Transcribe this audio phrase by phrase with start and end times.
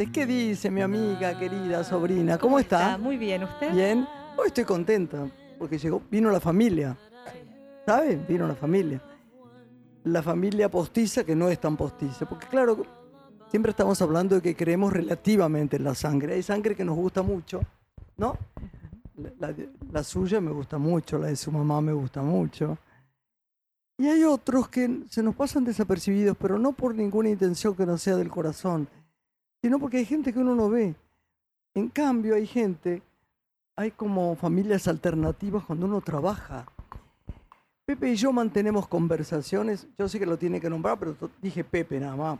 [0.00, 2.38] martes, ¿qué dice mi amiga, querida sobrina?
[2.38, 2.96] ¿Cómo está?
[2.98, 3.72] Muy bien, ¿usted?
[3.72, 4.06] Bien.
[4.36, 5.28] Hoy estoy contenta
[5.58, 6.96] porque llegó, vino la familia.
[7.86, 8.24] ¿Saben?
[8.28, 9.02] Vino la familia.
[10.04, 12.26] La familia postiza que no es tan postiza.
[12.26, 12.84] Porque claro,
[13.50, 16.34] siempre estamos hablando de que creemos relativamente en la sangre.
[16.34, 17.60] Hay sangre que nos gusta mucho,
[18.16, 18.36] ¿no?
[19.16, 22.78] La, la de- la suya me gusta mucho, la de su mamá me gusta mucho.
[23.98, 27.98] Y hay otros que se nos pasan desapercibidos, pero no por ninguna intención que no
[27.98, 28.88] sea del corazón,
[29.62, 30.94] sino porque hay gente que uno no ve.
[31.74, 33.02] En cambio, hay gente,
[33.76, 36.66] hay como familias alternativas cuando uno trabaja.
[37.84, 41.98] Pepe y yo mantenemos conversaciones, yo sé que lo tiene que nombrar, pero dije Pepe
[41.98, 42.38] nada más.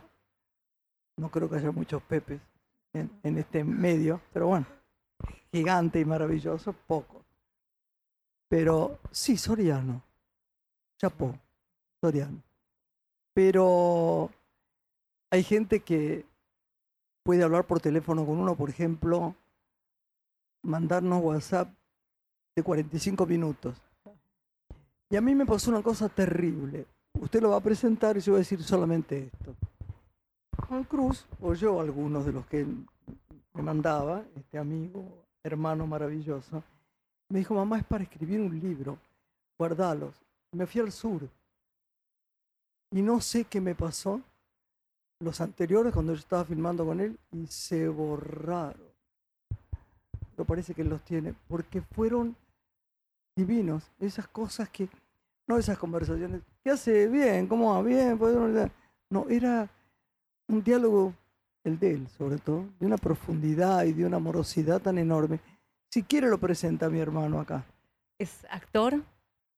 [1.17, 2.39] No creo que haya muchos Pepes
[2.93, 4.65] en, en este medio, pero bueno,
[5.51, 7.23] gigante y maravilloso, poco.
[8.47, 10.01] Pero sí, Soriano,
[10.97, 11.37] chapó,
[11.99, 12.41] Soriano.
[13.33, 14.29] Pero
[15.29, 16.25] hay gente que
[17.23, 19.35] puede hablar por teléfono con uno, por ejemplo,
[20.63, 21.73] mandarnos WhatsApp
[22.55, 23.81] de 45 minutos.
[25.09, 26.85] Y a mí me pasó una cosa terrible.
[27.19, 29.55] Usted lo va a presentar y yo voy a decir solamente esto.
[30.67, 36.63] Juan Cruz, o yo, algunos de los que me mandaba, este amigo, hermano maravilloso,
[37.29, 38.97] me dijo, mamá, es para escribir un libro,
[39.57, 40.15] guardalos.
[40.53, 41.27] Me fui al sur.
[42.91, 44.21] Y no sé qué me pasó
[45.21, 48.91] los anteriores cuando yo estaba filmando con él y se borraron.
[50.35, 52.35] Pero parece que él los tiene, porque fueron
[53.35, 54.89] divinos, esas cosas que,
[55.47, 57.07] no esas conversaciones, ¿qué hace?
[57.07, 57.81] Bien, ¿cómo va?
[57.81, 58.71] Bien, podemos-".
[59.09, 59.69] no, era
[60.47, 61.13] un diálogo,
[61.63, 65.39] el de él sobre todo, de una profundidad y de una amorosidad tan enorme.
[65.89, 67.65] Si quiere lo presenta mi hermano acá.
[68.17, 69.01] Es actor,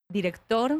[0.09, 0.79] director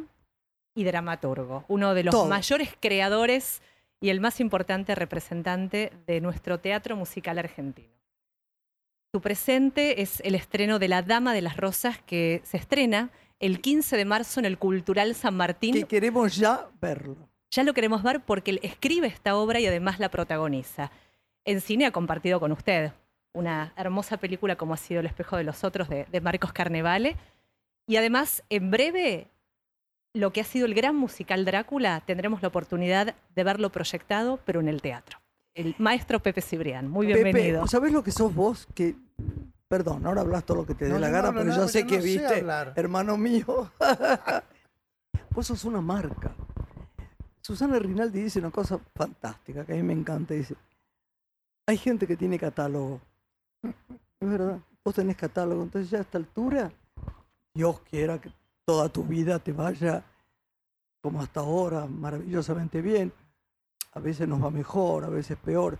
[0.75, 1.63] y dramaturgo.
[1.67, 2.27] Uno de los Todo.
[2.27, 3.61] mayores creadores
[4.03, 7.95] y el más importante representante de nuestro teatro musical argentino.
[9.13, 13.61] Su presente es el estreno de La Dama de las Rosas que se estrena el
[13.61, 15.73] 15 de marzo en el Cultural San Martín.
[15.73, 17.15] Que queremos ya verlo.
[17.49, 20.91] Ya lo queremos ver porque él escribe esta obra y además la protagoniza.
[21.45, 22.91] En cine ha compartido con usted
[23.31, 27.15] una hermosa película como ha sido El espejo de los otros de, de Marcos Carnevale.
[27.87, 29.29] Y además, en breve,
[30.13, 34.59] lo que ha sido el gran musical Drácula, tendremos la oportunidad de verlo proyectado, pero
[34.59, 35.19] en el teatro.
[35.55, 36.87] El maestro Pepe Cibrián.
[36.87, 37.61] Muy bienvenido.
[37.61, 38.67] Pepe, ¿sabés lo que sos vos?
[38.73, 38.95] Que,
[39.67, 41.61] perdón, ahora hablas todo lo que te dé No, la yo no gana, pero nada,
[41.61, 42.73] yo sé yo que no viste, hablar.
[42.75, 43.71] hermano mío.
[45.31, 46.35] vos sos una marca.
[47.41, 50.33] Susana Rinaldi dice una cosa fantástica que a mí me encanta.
[50.33, 50.55] Dice,
[51.67, 53.01] hay gente que tiene catálogo.
[54.23, 55.63] Es verdad, vos tenés catálogo.
[55.63, 56.71] Entonces ya a esta altura,
[57.53, 58.31] Dios quiera que
[58.65, 60.03] toda tu vida te vaya
[61.01, 63.11] como hasta ahora, maravillosamente bien.
[63.93, 65.77] A veces nos va mejor, a veces peor.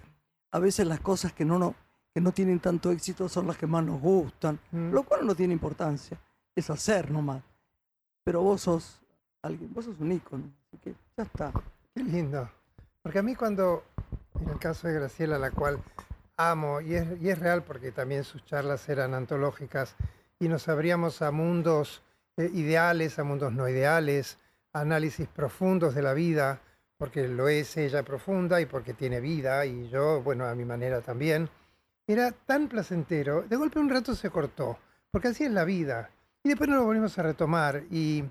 [0.51, 1.73] A veces las cosas que no, no,
[2.13, 4.91] que no tienen tanto éxito son las que más nos gustan, Mm.
[4.91, 6.17] lo cual no tiene importancia.
[6.55, 7.41] Es hacer nomás.
[8.23, 8.99] Pero vos sos
[9.41, 10.43] alguien, vos sos un ícono.
[10.67, 11.51] Así que ya está.
[11.95, 12.49] Qué lindo.
[13.01, 13.83] Porque a mí cuando,
[14.39, 15.79] en el caso de Graciela, la cual
[16.37, 19.95] amo, y es, y es real porque también sus charlas eran antológicas,
[20.39, 22.01] y nos abríamos a mundos
[22.37, 24.37] eh, ideales, a mundos no ideales,
[24.73, 26.61] análisis profundos de la vida,
[26.97, 31.01] porque lo es ella profunda y porque tiene vida, y yo, bueno, a mi manera
[31.01, 31.49] también.
[32.07, 34.79] Era tan placentero, de golpe un rato se cortó,
[35.11, 36.09] porque así es la vida.
[36.43, 38.23] Y después no lo volvimos a retomar, y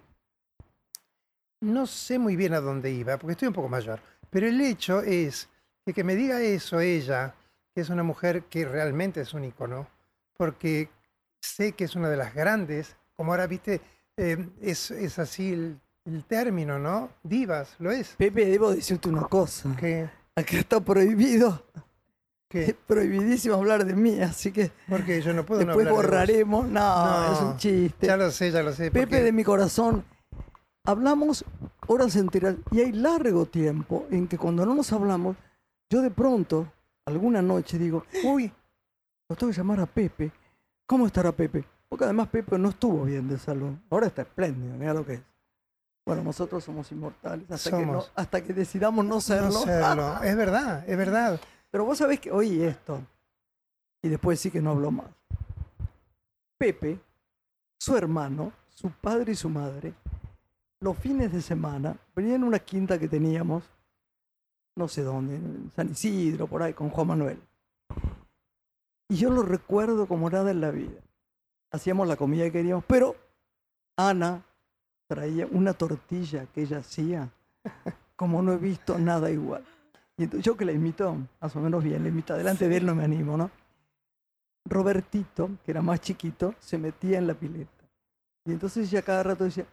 [1.60, 4.00] no sé muy bien a dónde iba, porque estoy un poco mayor.
[4.30, 5.48] Pero el hecho es
[5.84, 7.34] que que me diga eso ella,
[7.74, 9.88] que es una mujer que realmente es un ícono,
[10.36, 10.90] porque
[11.40, 13.80] sé que es una de las grandes, como ahora viste,
[14.16, 17.10] eh, es, es así el, el término, ¿no?
[17.22, 18.14] Divas, lo es.
[18.16, 19.74] Pepe, debo decirte una cosa.
[19.76, 25.44] Que, Acá está prohibido, es que, prohibidísimo hablar de mí, así que porque yo no
[25.44, 26.02] puedo no después de vos.
[26.02, 26.66] borraremos.
[26.68, 28.06] No, No, es un chiste.
[28.06, 28.90] Ya lo sé, ya lo sé.
[28.90, 30.04] Pepe de mi corazón,
[30.84, 31.44] hablamos
[31.86, 35.36] horas enteras y hay largo tiempo en que cuando no nos hablamos,
[35.90, 36.72] yo de pronto,
[37.06, 38.50] alguna noche digo, uy,
[39.28, 40.32] lo tengo que llamar a Pepe.
[40.86, 41.64] ¿Cómo estará Pepe?
[41.92, 43.74] Porque además Pepe no estuvo bien de salud.
[43.90, 45.22] Ahora está espléndido, mira lo que es.
[46.06, 48.12] Bueno, nosotros somos inmortales hasta, Que, no- Somos.
[48.14, 49.50] hasta que decidamos no serlo.
[49.50, 50.14] No serlo.
[50.24, 51.38] Es verdad, es verdad.
[51.70, 52.98] Pero vos sabés que oí esto.
[54.00, 55.04] Y después sí que no habló más.
[56.56, 56.98] Pepe,
[57.78, 59.92] su hermano, su padre y su madre,
[60.80, 63.64] los fines de semana venían a una quinta que teníamos
[64.76, 67.38] no sé dónde, en San Isidro, por ahí, con Juan Manuel.
[69.10, 70.98] Y yo lo recuerdo como nada en la vida.
[71.72, 73.16] Hacíamos la comida que queríamos, pero
[73.96, 74.44] Ana
[75.06, 77.30] traía una tortilla que ella hacía,
[78.14, 79.64] como no he visto nada igual.
[80.16, 82.86] Y entonces yo que la imito, más o menos bien, la imito, delante de él
[82.86, 83.50] no me animo, ¿no?
[84.64, 87.84] Robertito, que era más chiquito, se metía en la pileta.
[88.44, 89.66] Y entonces ella cada rato decía,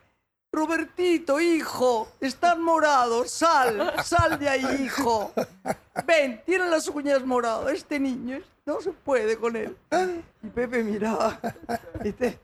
[0.52, 5.32] Robertito, hijo, están morados, sal, sal de ahí, hijo.
[6.08, 9.78] Ven, tiene las uñas moradas, este niño, no se puede con él.
[10.42, 11.40] Y Pepe miraba,
[12.04, 12.40] ¿viste?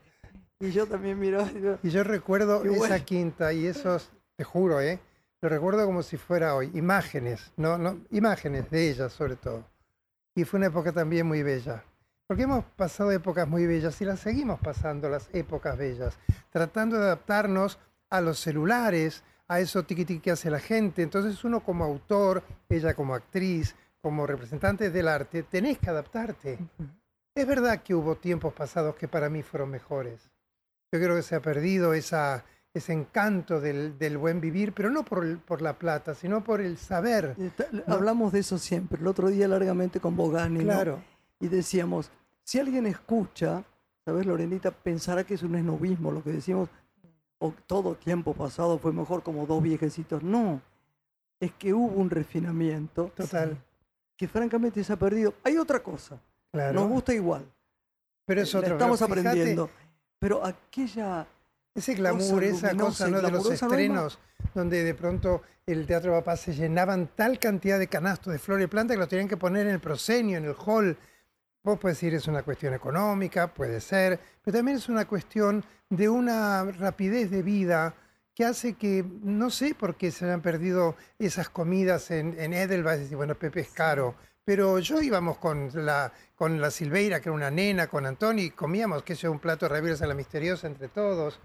[0.60, 1.50] Y yo también miraba.
[1.82, 5.00] Y yo recuerdo esa quinta y esos, te juro, ¿eh?
[5.42, 6.70] Lo recuerdo como si fuera hoy.
[6.74, 9.64] Imágenes, no, no, imágenes de ella sobre todo.
[10.34, 11.82] Y fue una época también muy bella.
[12.26, 16.18] Porque hemos pasado épocas muy bellas y las seguimos pasando, las épocas bellas,
[16.50, 17.78] tratando de adaptarnos
[18.10, 21.02] a los celulares, a eso tiqui tiqui que hace la gente.
[21.02, 26.58] Entonces uno como autor, ella como actriz, como representante del arte, tenés que adaptarte.
[27.34, 30.30] Es verdad que hubo tiempos pasados que para mí fueron mejores.
[30.92, 35.04] Yo creo que se ha perdido esa, ese encanto del, del buen vivir, pero no
[35.04, 37.34] por, el- por la plata, sino por el saber.
[37.38, 39.00] está- Hablamos de eso siempre.
[39.00, 40.64] El otro día largamente con Bogani, ¿no?
[40.64, 41.02] Claro,
[41.40, 42.10] y decíamos,
[42.44, 43.64] si alguien escucha,
[44.04, 44.70] ¿sabes, Lorenita?
[44.70, 46.70] Pensará que es un esnovismo lo que decimos,
[47.38, 50.22] o todo tiempo pasado fue mejor como dos viejecitos.
[50.22, 50.60] No,
[51.40, 53.56] es que hubo un refinamiento total.
[54.16, 55.34] que francamente se ha perdido.
[55.44, 56.18] Hay otra cosa,
[56.52, 56.72] Claro.
[56.80, 57.44] nos gusta igual,
[58.24, 58.72] pero es la otro.
[58.72, 59.70] estamos pero fíjate, aprendiendo,
[60.18, 61.26] pero aquella...
[61.74, 63.20] Ese glamour, esa cosa ¿no?
[63.20, 64.18] de los no estrenos,
[64.54, 68.66] donde de pronto el Teatro Papá se llenaban tal cantidad de canastos de flor y
[68.66, 70.96] planta que los tenían que poner en el proscenio, en el hall.
[71.66, 76.08] Vos puedes decir es una cuestión económica, puede ser, pero también es una cuestión de
[76.08, 77.92] una rapidez de vida
[78.36, 83.10] que hace que, no sé por qué se hayan perdido esas comidas en, en Edelweiss,
[83.10, 84.14] y bueno, Pepe es caro,
[84.44, 88.50] pero yo íbamos con la, con la Silveira, que era una nena, con Antoni, y
[88.50, 91.40] comíamos, que yo, un plato de ravioles a la misteriosa entre todos.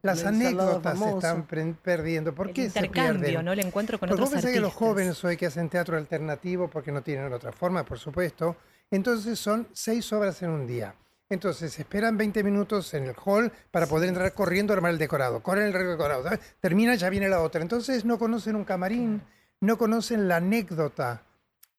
[0.00, 1.46] Las la anécdotas se están
[1.82, 2.34] perdiendo.
[2.34, 3.44] ¿Por el qué se intercambio, pierden?
[3.44, 3.52] ¿no?
[3.52, 6.68] El encuentro con Porque vos otros pensás que los jóvenes hoy que hacen teatro alternativo,
[6.68, 8.56] porque no tienen otra forma, por supuesto,
[8.90, 10.94] entonces son seis obras en un día.
[11.30, 15.42] Entonces esperan 20 minutos en el hall para poder entrar corriendo a armar el decorado.
[15.42, 16.22] Corren el decorado.
[16.22, 16.40] ¿sabes?
[16.60, 17.60] Termina, ya viene la otra.
[17.60, 19.22] Entonces no conocen un camarín,
[19.60, 21.22] no conocen la anécdota.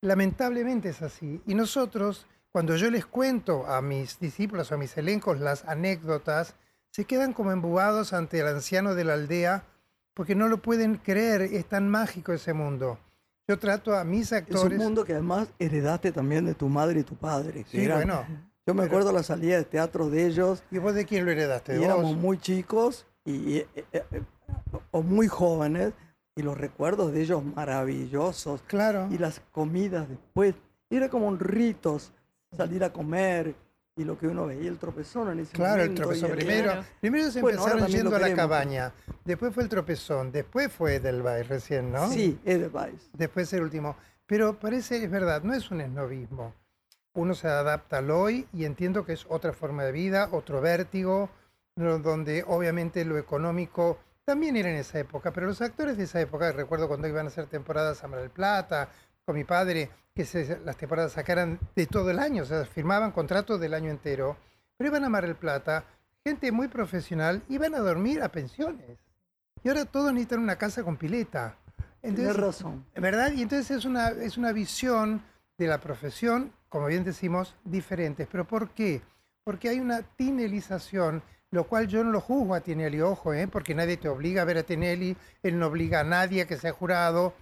[0.01, 1.41] Lamentablemente es así.
[1.47, 6.53] Y nosotros, cuando yo les cuento a mis discípulos o a mis elencos las anécdotas,
[6.91, 9.63] se quedan como embuados ante el anciano de la aldea
[10.13, 12.99] porque no lo pueden creer, es tan mágico ese mundo.
[13.49, 14.77] Yo trato a mis Es un actores...
[14.77, 17.65] mundo que además heredaste también de tu madre y tu padre.
[17.67, 18.23] Sí, eran- bueno.
[18.67, 21.31] Yo me pero- acuerdo la salida de teatro de ellos ¿Y vos de quién lo
[21.31, 21.73] heredaste?
[21.73, 22.15] y ¿De éramos vos?
[22.17, 24.21] muy chicos y, eh, eh, eh,
[24.91, 25.93] o muy jóvenes
[26.35, 29.07] y los recuerdos de ellos maravillosos Claro.
[29.09, 30.53] y las comidas después
[30.91, 32.11] era como un ritos
[32.55, 33.55] salir a comer
[33.97, 36.63] y lo que uno veía el tropezón en ese Claro, el momento tropezón el- primero.
[36.71, 36.85] Claro.
[37.01, 38.37] Primero se Bueno, empezaron yendo a la queremos.
[38.37, 38.93] cabaña,
[39.29, 42.09] después fue el tropezón, después fue Edelweiss recién, ¿no?
[42.09, 43.09] Sí, Edelweiss.
[43.13, 43.95] Después el último.
[44.25, 46.53] Pero parece, es verdad, no es un esnovismo.
[47.13, 51.29] Uno se adapta al hoy y entiendo que es otra forma de vida, otro vértigo,
[51.75, 56.51] donde obviamente lo económico también era en esa época, pero los actores de esa época,
[56.51, 58.89] recuerdo cuando iban a hacer temporadas a Mar del Plata,
[59.25, 63.11] con mi padre, que se- las temporadas sacaran de todo el año, o sea, firmaban
[63.11, 64.37] contratos del año entero,
[64.77, 65.83] pero iban a Mar del Plata,
[66.23, 68.99] gente muy profesional, iban a dormir a pensiones.
[69.63, 71.55] Y ahora todos necesitan una casa con pileta.
[72.01, 72.85] Tienes razón.
[72.95, 73.31] ¿Verdad?
[73.33, 75.21] Y entonces es una, es una visión
[75.57, 78.27] de la profesión, como bien decimos, diferentes.
[78.31, 79.01] ¿Pero por qué?
[79.43, 83.47] Porque hay una tinelización, lo cual yo no lo juzgo a Tinelli, ojo, ¿eh?
[83.47, 86.57] porque nadie te obliga a ver a Tinelli, él no obliga a nadie a que
[86.57, 87.33] sea jurado.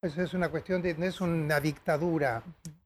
[0.00, 2.42] Eso es una cuestión de, no es una dictadura.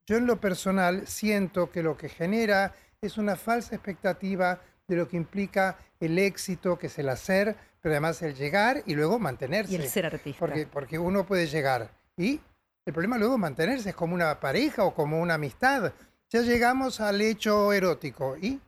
[0.06, 5.08] Yo en lo personal siento que lo que genera es una falsa expectativa de lo
[5.08, 9.72] que implica el éxito, que es el hacer, pero además el llegar y luego mantenerse.
[9.72, 10.38] Y el ser artista.
[10.38, 11.90] Porque, porque uno puede llegar.
[12.16, 12.40] Y
[12.86, 15.92] el problema luego es mantenerse, es como una pareja o como una amistad.
[16.30, 18.60] Ya llegamos al hecho erótico y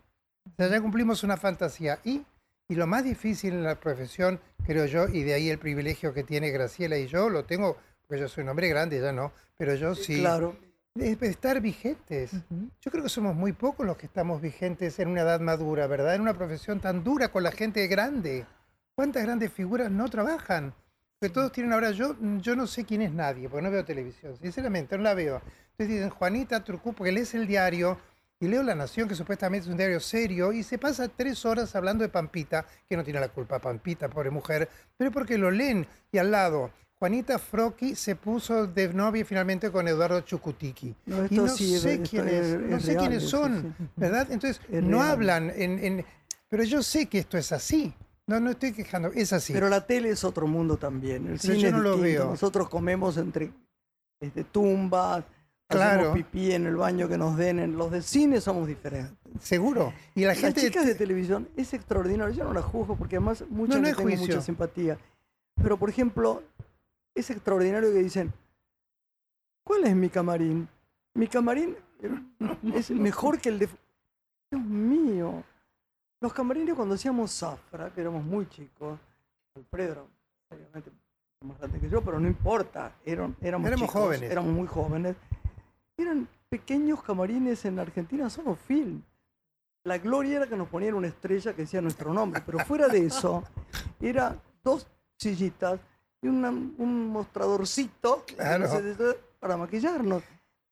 [0.56, 1.98] sea, ya cumplimos una fantasía.
[2.04, 2.22] Y,
[2.68, 6.24] y lo más difícil en la profesión, creo yo, y de ahí el privilegio que
[6.24, 7.76] tiene Graciela y yo, lo tengo,
[8.06, 10.56] porque yo soy un hombre grande, ya no, pero yo sí, Claro.
[10.94, 12.32] es estar vigentes.
[12.32, 12.70] Ujú.
[12.80, 16.14] Yo creo que somos muy pocos los que estamos vigentes en una edad madura, ¿verdad?
[16.14, 18.46] En una profesión tan dura con la gente grande.
[18.94, 20.74] ¿Cuántas grandes figuras no trabajan?
[21.20, 24.36] Que todos tienen ahora, yo, yo no sé quién es nadie, porque no veo televisión,
[24.40, 25.40] sinceramente, no la veo.
[25.70, 27.98] Entonces dicen Juanita Turcú, porque lees el diario
[28.40, 31.74] y leo La Nación, que supuestamente es un diario serio, y se pasa tres horas
[31.76, 35.86] hablando de Pampita, que no tiene la culpa, Pampita, pobre mujer, pero porque lo leen
[36.10, 40.94] y al lado Juanita Frocchi se puso de novia finalmente con Eduardo Chucutiqui.
[41.06, 43.86] No, y no sí sé es- no sé real, quiénes son, sí.
[43.96, 44.26] ¿verdad?
[44.30, 45.10] Entonces Es no real.
[45.10, 46.04] hablan en, en-
[46.48, 47.94] pero yo sé que esto es así.
[48.26, 49.52] No, no estoy quejando, es así.
[49.52, 51.26] Pero la tele es otro mundo también.
[51.26, 52.26] El Pero cine yo es no lo veo.
[52.30, 53.52] Nosotros comemos entre
[54.20, 55.24] este, tumbas,
[55.68, 56.00] Claro.
[56.10, 57.58] hacemos pipí en el baño que nos den.
[57.58, 59.16] En los de cine somos diferentes.
[59.40, 59.92] Seguro.
[60.14, 62.34] Y la Las gente chicas de televisión es extraordinario.
[62.34, 64.98] Yo no las juzgo porque además muchas no es tengo mucha simpatía.
[65.62, 66.42] Pero por ejemplo,
[67.14, 68.32] es extraordinario que dicen,
[69.64, 70.68] ¿cuál es mi camarín?
[71.14, 71.76] Mi camarín
[72.74, 73.68] es mejor que el de...
[74.50, 75.42] Dios mío.
[76.22, 78.98] Los camarines cuando hacíamos Zafra, que éramos muy chicos,
[79.56, 80.06] Alfredo,
[80.48, 80.90] obviamente
[81.44, 84.30] más grande que yo, pero no importa, eran, éramos, Éramos chicos, jóvenes.
[84.30, 85.16] éramos muy jóvenes.
[85.96, 89.02] Eran pequeños camarines en Argentina, solo film.
[89.82, 93.04] La gloria era que nos ponían una estrella que decía nuestro nombre, pero fuera de
[93.06, 93.42] eso,
[94.00, 94.86] era dos
[95.18, 95.80] sillitas
[96.22, 98.68] y una- un mostradorcito Claro.
[99.40, 100.22] para maquillarnos.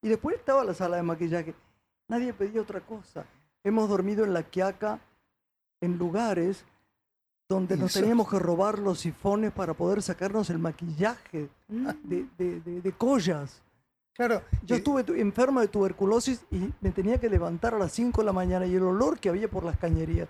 [0.00, 1.52] Y después estaba la sala de maquillaje.
[2.06, 3.26] Nadie pedía otra cosa.
[3.64, 5.00] Hemos dormido en la quiaca
[5.80, 6.64] en lugares
[7.48, 12.80] donde nos teníamos que robar los sifones para poder sacarnos el maquillaje de, de- de-
[12.80, 13.60] de collas.
[14.14, 18.20] Claro, Yo estuve tu- enferma de tuberculosis y me tenía que levantar a las 5
[18.20, 20.28] de la mañana y el olor que había por las cañerías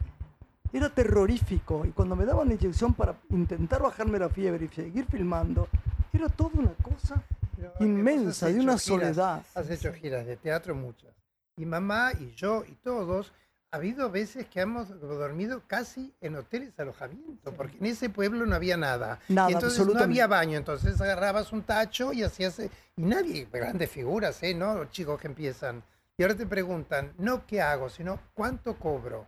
[0.72, 1.84] era terrorífico.
[1.84, 5.66] Y cuando me daban la inyección para intentar bajarme la fiebre y seguir filmando,
[6.12, 7.22] era toda una cosa
[7.56, 9.42] pero inmensa, de una giras, soledad.
[9.54, 11.10] Has hecho giras de teatro muchas.
[11.56, 13.32] Y mamá y yo y todos,
[13.72, 18.56] ha habido veces que hemos dormido casi en hoteles alojamiento, porque en ese pueblo no
[18.56, 19.20] había nada.
[19.28, 22.58] Nada, y entonces no había baño, entonces agarrabas un tacho y hacías...
[22.58, 24.54] eh, Y nadie, grandes figuras, ¿eh?
[24.54, 24.74] ¿No?
[24.74, 25.84] Los chicos que empiezan.
[26.18, 29.26] Y ahora te preguntan, no qué hago, sino cuánto cobro.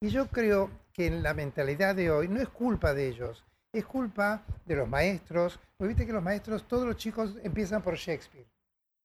[0.00, 3.86] Y yo creo que en la mentalidad de hoy no es culpa de ellos, es
[3.86, 5.58] culpa de los maestros.
[5.76, 8.46] Porque viste que los maestros, todos los chicos empiezan por Shakespeare,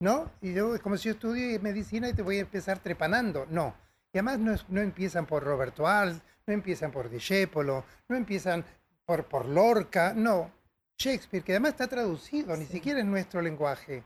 [0.01, 0.31] ¿no?
[0.41, 3.47] Y yo, es como si yo estudie medicina y te voy a empezar trepanando.
[3.49, 3.73] No.
[4.15, 8.63] Y además no, es- no empiezan por Roberto Alves, no empiezan por Discépolo, no empiezan
[9.05, 10.49] por, por Lorca, no.
[10.97, 14.03] Shakespeare, que además está traducido, ni siquiera es nuestro lenguaje.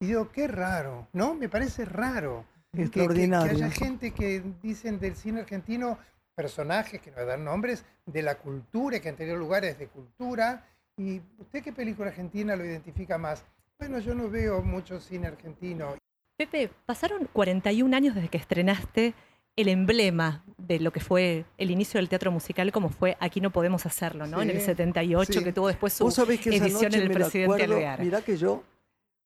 [0.00, 1.34] Y digo, qué raro, ¿no?
[1.34, 3.56] Me parece raro que- que- Extraordinario.
[3.56, 5.96] Que, haya gente que dicen del cine argentino
[6.34, 10.66] personajes que nos dan nombres de la cultura, que han tenido lugares de cultura.
[10.96, 13.44] ¿Y usted qué película argentina lo identifica más?
[13.78, 15.94] Bueno, yo no veo mucho cine argentino.
[16.36, 19.14] Pepe, pasaron 41 años desde que estrenaste
[19.56, 23.50] el emblema de lo que fue el inicio del teatro musical, como fue Aquí no
[23.50, 24.40] podemos hacerlo, ¿no?
[24.42, 25.44] en el Sí, 78, sí.
[25.44, 28.00] que tuvo después su edición en el presidente Alvear.
[28.00, 28.62] Mirá que yo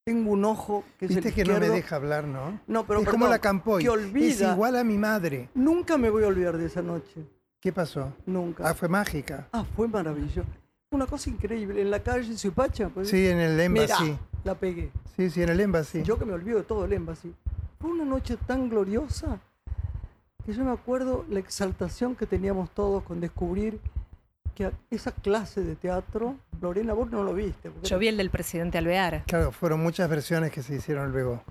[0.04, 2.60] tengo un ojo que es Viste el que no me deja hablar, ¿no?
[2.66, 3.82] No, pero es como la Campoy.
[3.82, 4.28] que olvida.
[4.28, 5.48] Es igual a mi madre.
[5.54, 7.26] Nunca me voy a olvidar de esa noche.
[7.60, 8.12] ¿Qué pasó?
[8.26, 8.68] Nunca.
[8.68, 9.48] Ah, fue mágica.
[9.52, 10.44] Ah, fue maravilloso.
[10.92, 11.82] Una cosa increíble.
[11.82, 13.08] En la calle Suipacha, pues.
[13.08, 14.16] Sí, en el mirá, Embassy.
[14.44, 14.90] la pegué.
[15.16, 16.02] Sí, sí, en el Embassy.
[16.04, 17.34] Yo que me olvido de todo el Embassy.
[17.80, 19.40] Fue una noche tan gloriosa
[20.46, 23.78] que yo me acuerdo la exaltación que teníamos todos con descubrir
[24.54, 27.70] que esa clase de teatro, Lorena, vos no lo viste.
[27.70, 31.42] porque Yo vi el del presidente Alvear Claro, fueron muchas versiones que se hicieron luego.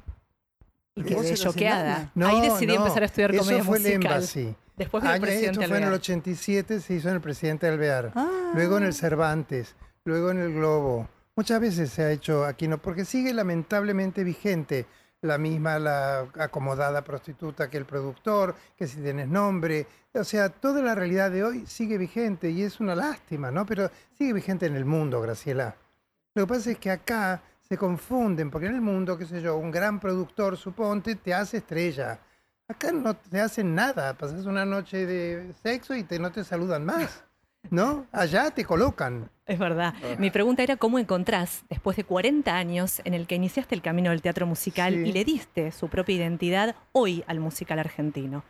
[0.95, 2.09] y ¿Vos quedé choqueada.
[2.15, 4.11] No, Ahí decidí no, empezar a estudiar eso comedia fue el musical.
[4.13, 4.55] Embassy.
[4.77, 5.99] Después vi el Año- presidente esto fue en el Alvear.
[6.01, 8.11] 87, se hizo en el Presidente Alvear.
[8.15, 9.75] Ah, luego en el Cervantes,
[10.05, 11.07] luego en el Globo.
[11.35, 14.85] Muchas veces se ha hecho aquí, no, porque sigue lamentablemente vigente
[15.25, 19.87] la misma, la acomodada prostituta que el productor, que si tienes nombre.
[20.13, 23.65] O sea, toda la realidad de hoy sigue vigente y es una lástima, ¿no?
[23.65, 25.75] Pero sigue vigente en el mundo, Graciela.
[26.35, 29.57] Lo que pasa es que acá se confunden, porque en el mundo, qué sé yo,
[29.57, 32.19] un gran productor, suponte, te hace estrella.
[32.67, 36.85] Acá no te hacen nada, pasas una noche de sexo y te, no te saludan
[36.85, 37.24] más,
[37.69, 38.05] ¿no?
[38.11, 39.29] Allá te colocan.
[39.45, 39.93] Es verdad.
[40.17, 44.09] Mi pregunta era cómo encontrás, después de 40 años en el que iniciaste el camino
[44.09, 44.99] del teatro musical Sí.
[45.09, 48.43] y le diste su propia identidad hoy al musical argentino.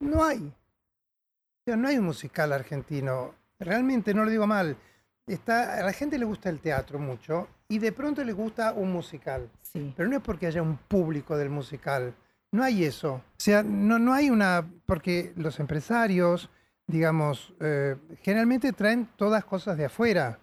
[0.00, 0.38] No hay.
[0.40, 3.34] O sea, no hay un musical argentino.
[3.58, 4.76] Realmente, no lo digo mal.
[5.26, 8.92] Está, a la gente le gusta el teatro mucho y de pronto le gusta un
[8.92, 9.48] musical.
[9.62, 9.94] Sí.
[9.96, 12.12] Pero no es porque haya un público del musical.
[12.50, 13.14] No hay eso.
[13.14, 14.66] O sea, no, no hay una...
[14.84, 16.50] Porque los empresarios,
[16.92, 20.38] digamos, eh, generalmente traen todas cosas de afuera.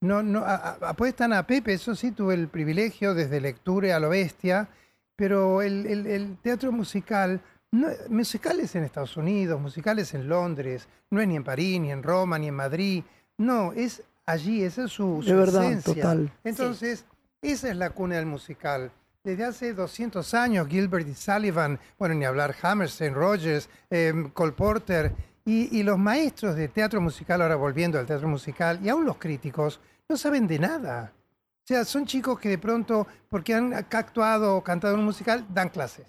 [0.00, 4.68] No, no, apuestan a Pepe, eso sí, tuve el privilegio desde lectura a lo bestia,
[5.16, 7.40] pero el, el- el teatro musical,
[7.72, 12.02] no, musicales en Estados Unidos, musicales en Londres, no es ni en París, ni en
[12.04, 13.02] Roma, ni en Madrid,
[13.38, 15.94] no, es allí, esa es su, su De verdad, esencia.
[15.94, 16.30] total.
[16.44, 17.04] Entonces,
[17.42, 18.92] esa es la cuna del musical.
[19.24, 25.12] Desde hace 200 años, Gilbert y Sullivan, bueno, ni hablar Hammerstein, Rogers, eh, Cole Porter,
[25.48, 29.80] y, los maestros de teatro musical, ahora volviendo al teatro musical, y aún los críticos,
[30.06, 31.12] no saben de nada.
[31.14, 35.46] O sea, son chicos que de pronto, porque han actuado o cantado en un musical,
[35.48, 36.06] dan clases.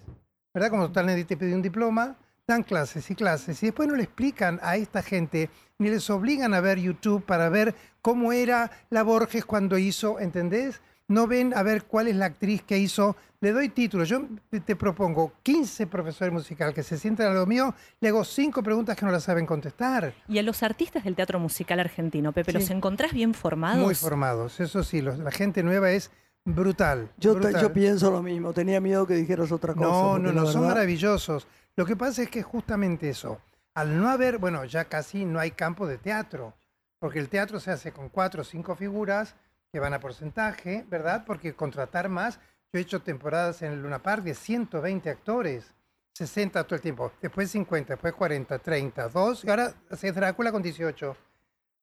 [0.53, 0.69] ¿Verdad?
[0.69, 2.17] Como tal te pide un diploma,
[2.48, 3.63] dan clases y clases.
[3.63, 7.48] Y después no le explican a esta gente, ni les obligan a ver YouTube para
[7.48, 10.81] ver cómo era la Borges cuando hizo, ¿entendés?
[11.10, 13.18] No ven a ver cuál es la actriz que hizo.
[13.42, 14.08] Le doy títulos.
[14.08, 14.22] Yo
[14.66, 18.96] te, propongo 15 profesores musical que se sienten a lo mío, le hago cinco preguntas
[18.96, 20.13] que no las saben contestar.
[20.28, 23.80] Y a los artistas del teatro musical argentino, Pepe, ¿los encontrás bien formados?
[23.84, 26.12] Muy formados, eso sí, los- la gente nueva es
[26.46, 27.10] brutal.
[27.18, 29.88] Yo, te- yo pienso lo mismo, tenía miedo que dijeras otra cosa.
[29.88, 31.48] No, no, no, son verdad- maravillosos.
[31.75, 33.39] Lo que pasa es que justamente eso,
[33.74, 36.54] al no haber, bueno, ya casi no hay campo de teatro,
[37.00, 39.36] porque el teatro se hace con cuatro o cinco figuras
[39.72, 41.24] que van a porcentaje, ¿verdad?
[41.26, 42.40] Porque contratar más,
[42.74, 45.74] yo he hecho temporadas en el Luna Park de 120 actores,
[46.14, 50.62] 60 todo el tiempo, después 50, después 40, 30, 2, y ahora haces Drácula con
[50.62, 51.16] 18.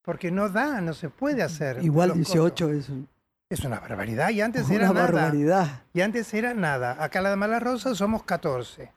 [0.02, 1.83] Porque no da, no se puede hacer.
[1.83, 2.71] Igual los 18 costos.
[2.85, 3.09] es un-
[3.49, 4.31] Es una barbaridad.
[4.31, 5.00] Y antes una era nada.
[5.12, 5.83] barbaridad.
[5.93, 6.97] Y antes era nada.
[7.02, 8.93] Acá la Dama de las Rosas somos 14.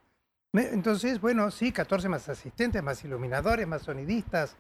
[0.54, 4.56] Me- Entonces, bueno, sí, 14 más asistentes, más iluminadores, más sonidistas,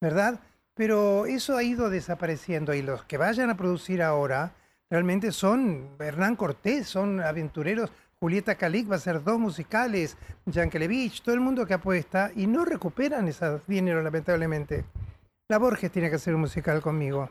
[0.00, 0.38] ¿verdad?
[0.74, 4.52] Pero eso ha ido desapareciendo y los que vayan a producir ahora
[4.88, 7.90] realmente son Hernán Cortés, son aventureros.
[8.20, 12.64] Julieta Calic va a hacer dos musicales, Yankelevich, todo el mundo que apuesta y no
[12.64, 14.84] recuperan ese dinero, lamentablemente.
[15.48, 17.28] La Borges tiene que hacer un musical conmigo.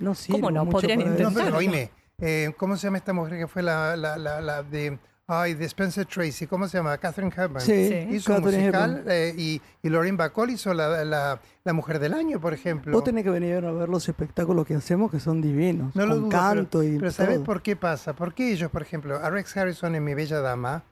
[0.00, 0.68] No sirvo ¿Cómo no?
[0.68, 4.16] Podrían para No, pero oíme, eh, ¿cómo se llama esta mujer que fue la, la,
[4.16, 4.98] la, la de,
[5.28, 6.46] ay, de Spencer Tracy?
[6.46, 6.96] ¿Cómo se llama?
[6.98, 7.60] Catherine Hepburn.
[7.60, 7.94] Sí, Sí.
[8.16, 12.14] Hizo un Catherine musical eh, y, y Lauren Bacall hizo la, la, la Mujer del
[12.14, 12.92] Año, por ejemplo.
[12.92, 15.94] Vos tenés que venir a ver los espectáculos que hacemos, que son divinos.
[15.94, 17.44] No lo con dudo, canto y Pero ¿sabes todo.
[17.44, 18.14] por qué pasa?
[18.14, 20.82] Porque ellos, por ejemplo, a Rex Harrison en Mi Bella Dama,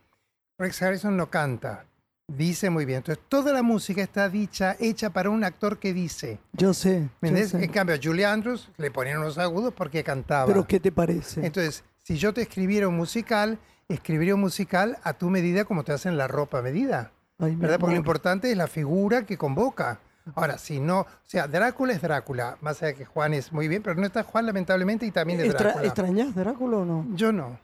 [0.59, 1.87] Rex Harrison no canta,
[2.29, 2.99] dice muy bien.
[2.99, 6.39] Entonces, toda la música está dicha, hecha para un actor que dice.
[6.53, 7.65] Yo sé, ¿Me yo sé.
[7.65, 10.47] En cambio, a Julie Andrews le ponían unos agudos porque cantaba.
[10.47, 11.45] Pero ¿qué te parece?
[11.47, 15.93] Entonces, si yo te escribiera un musical, escribiría un musical a tu medida como te
[15.93, 17.13] hacen la ropa a medida.
[17.39, 17.79] Ay, ¿Verdad?
[17.79, 20.01] Porque lo importante es la figura que convoca.
[20.35, 23.69] Ahora, si no, o sea, Drácula es Drácula, más allá de que Juan es muy
[23.69, 25.85] bien, pero no está Juan lamentablemente y también es Drácula.
[25.85, 27.07] ¿Extrañás Drácula o no?
[27.15, 27.61] Yo no.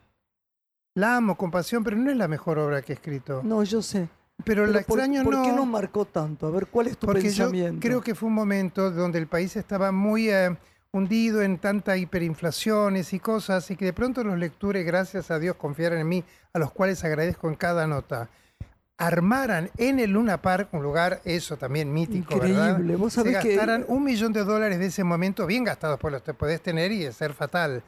[0.94, 3.40] La amo con pasión, pero no es la mejor obra que he escrito.
[3.42, 4.08] No, yo sé.
[4.44, 5.42] pero, la Pero por, extraño ¿por no.
[5.42, 6.46] qué nos marcó tanto?
[6.46, 7.80] A ver, ¿cuál es tu Porque yo pensamiento?
[7.80, 10.56] creo que fue un momento donde el país estaba muy eh,
[10.92, 15.56] hundido en tanta hiperinflaciones y cosas, y que de pronto los lectores, gracias a Dios,
[15.56, 18.28] confiaran en mí, a los cuales agradezco en cada nota,
[18.98, 22.70] armaran en el Luna Park, un lugar, eso también mítico, ¿verdad?
[22.70, 22.96] Increíble.
[22.96, 26.22] Vos Se que gastaran un millón de dólares de ese momento, bien gastados, pues los
[26.22, 27.82] te podés tener y de ser fatal.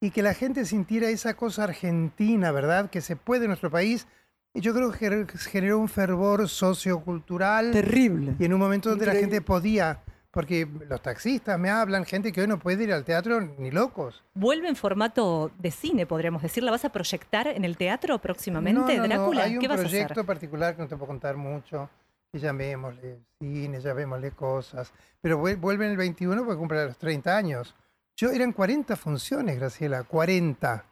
[0.00, 2.88] Y que la gente sintiera esa cosa argentina, ¿verdad?
[2.88, 4.06] Que se puede en nuestro país.
[4.54, 7.70] Y yo creo que gener- generó un fervor sociocultural.
[7.72, 8.34] terrible.
[8.38, 12.40] Y en un momento donde la gente podía, porque los taxistas me hablan, gente que
[12.40, 14.22] hoy no puede ir al teatro ni locos.
[14.34, 16.62] Vuelve en formato de cine, podríamos decir.
[16.62, 19.42] ¿La vas a proyectar en el teatro próximamente, No, no, no, Drácula?
[19.44, 20.24] Hay un ¿Qué vas a proyecto hacer?
[20.26, 21.90] particular que no te puedo contar mucho.
[22.32, 24.92] Que llamémosle cine, llamémosle cosas.
[25.20, 27.74] Pero vuel- vuelve en el 21 porque cumple los 30 años.
[28.16, 30.84] Yo eran 40 funciones, Graciela, 40.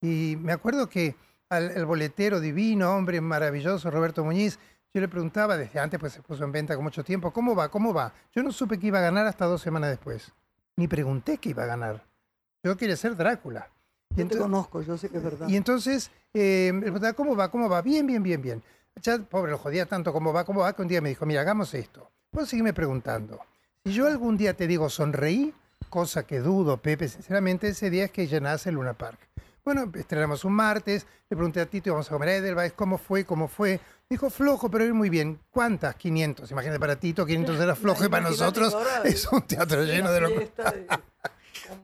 [0.00, 1.14] Y me acuerdo que
[1.50, 4.58] al el boletero divino, hombre maravilloso, Roberto Muñiz,
[4.94, 7.68] yo le preguntaba desde antes, pues se puso en venta con mucho tiempo, ¿cómo va?
[7.70, 8.12] ¿Cómo va?
[8.34, 10.32] Yo no supe que iba a ganar hasta dos semanas después.
[10.76, 12.04] Ni pregunté que iba a ganar.
[12.62, 13.68] Yo quería ser Drácula.
[14.10, 15.48] Y Yo te entonces- conozco, yo sé que es verdad.
[15.48, 16.72] y entonces, eh,
[17.16, 17.50] ¿cómo va?
[17.50, 17.80] ¿Cómo va?
[17.82, 18.62] Bien, bien, bien, bien.
[19.00, 20.44] Ya, pobre, lo jodía tanto, ¿cómo va?
[20.44, 20.74] ¿Cómo va?
[20.74, 22.10] Que un día me dijo, mira, hagamos esto.
[22.30, 23.40] Vos seguime preguntando.
[23.84, 25.54] Si yo algún día te digo sonreí,
[25.88, 29.18] cosa que dudo, Pepe, sinceramente, ese día es que nace el Luna Park.
[29.64, 33.24] Bueno, estrenamos un martes, le pregunté a Tito, vamos a comer a Edelweiss, ¿cómo fue?
[33.24, 33.80] ¿Cómo fue?
[34.12, 35.38] Dijo, flojo, pero ir muy bien.
[35.50, 35.94] ¿Cuántas?
[35.96, 36.50] 500.
[36.50, 40.46] Imagínate, para Tito 500 era flojo y para nosotros es un teatro lleno de locura.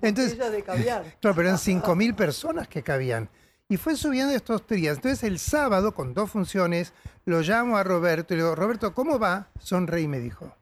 [0.03, 1.05] Entonces- Entonces, de caviar.
[1.21, 3.31] Claro, pero eran 5.000 personas que cabían.
[3.67, 4.97] Y fue subiendo estos días.
[4.99, 6.93] Entonces el sábado, con dos funciones,
[7.25, 9.49] lo llamo a Roberto y le digo, Roberto, ¿cómo va?
[9.59, 10.55] Sonreí, me dijo.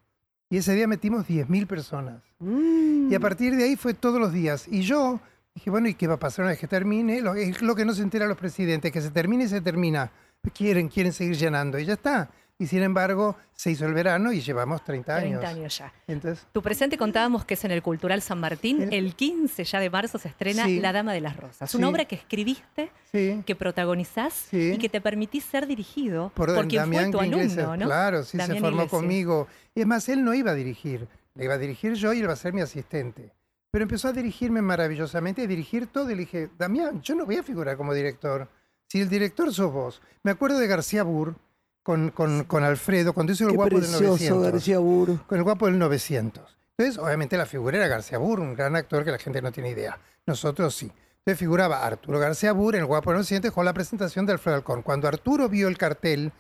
[0.49, 2.23] Y ese día metimos 10.000 personas.
[2.39, 3.11] Mm.
[3.11, 4.67] Y a partir de ahí fue todos los días.
[4.69, 5.19] Y yo
[5.53, 7.21] dije, bueno, ¿y qué va a pasar una vez que termine?
[7.21, 10.13] Lo, es lo que no se entera los presidentes, que se termine y se termina.
[10.55, 11.79] Quieren, quieren seguir llenando.
[11.79, 12.31] Y ya está.
[12.59, 15.41] Y sin embargo, se hizo el verano y llevamos 30 años.
[15.41, 15.93] 30 años ya.
[16.07, 18.81] Entonces, Tu presente contábamos que es en el Cultural San Martín.
[18.81, 20.81] El- El 15 ya de marzo se estrena Sí.
[20.81, 21.75] La Dama de las Rosas.
[21.75, 21.93] Una Sí.
[21.93, 23.43] obra que escribiste, sí.
[23.45, 27.77] que protagonizás y que te permitís ser dirigido por por quien fue tu Iglesias, alumno,
[27.77, 27.85] ¿no?
[27.87, 28.91] Claro, sí, Damián se formó Iglesias.
[29.01, 29.49] conmigo.
[29.75, 32.29] Y es más, él no iba a dirigir, le iba a dirigir yo y él
[32.29, 33.33] va a ser mi asistente.
[33.71, 36.11] Pero empezó a dirigirme maravillosamente, a dirigir todo.
[36.11, 38.49] Y le dije, Damián, yo no voy a figurar como director.
[38.89, 40.01] Si el director sos vos.
[40.23, 41.37] Me acuerdo de García Burr
[41.83, 44.43] con, con, con Alfredo, cuando hizo el Qué guapo del precioso 900.
[44.53, 45.21] García Buru.
[45.27, 46.57] Con el guapo del 900.
[46.77, 49.71] Entonces, obviamente la figura era García Burr, un gran actor que la gente no tiene
[49.71, 49.99] idea.
[50.27, 50.93] Nosotros sí.
[51.27, 54.57] Entonces figuraba Arturo García Burr en El Guapo del Occidente con la presentación de Alfredo
[54.57, 54.83] Alcón.
[54.83, 56.33] Cuando Arturo vio el cartel,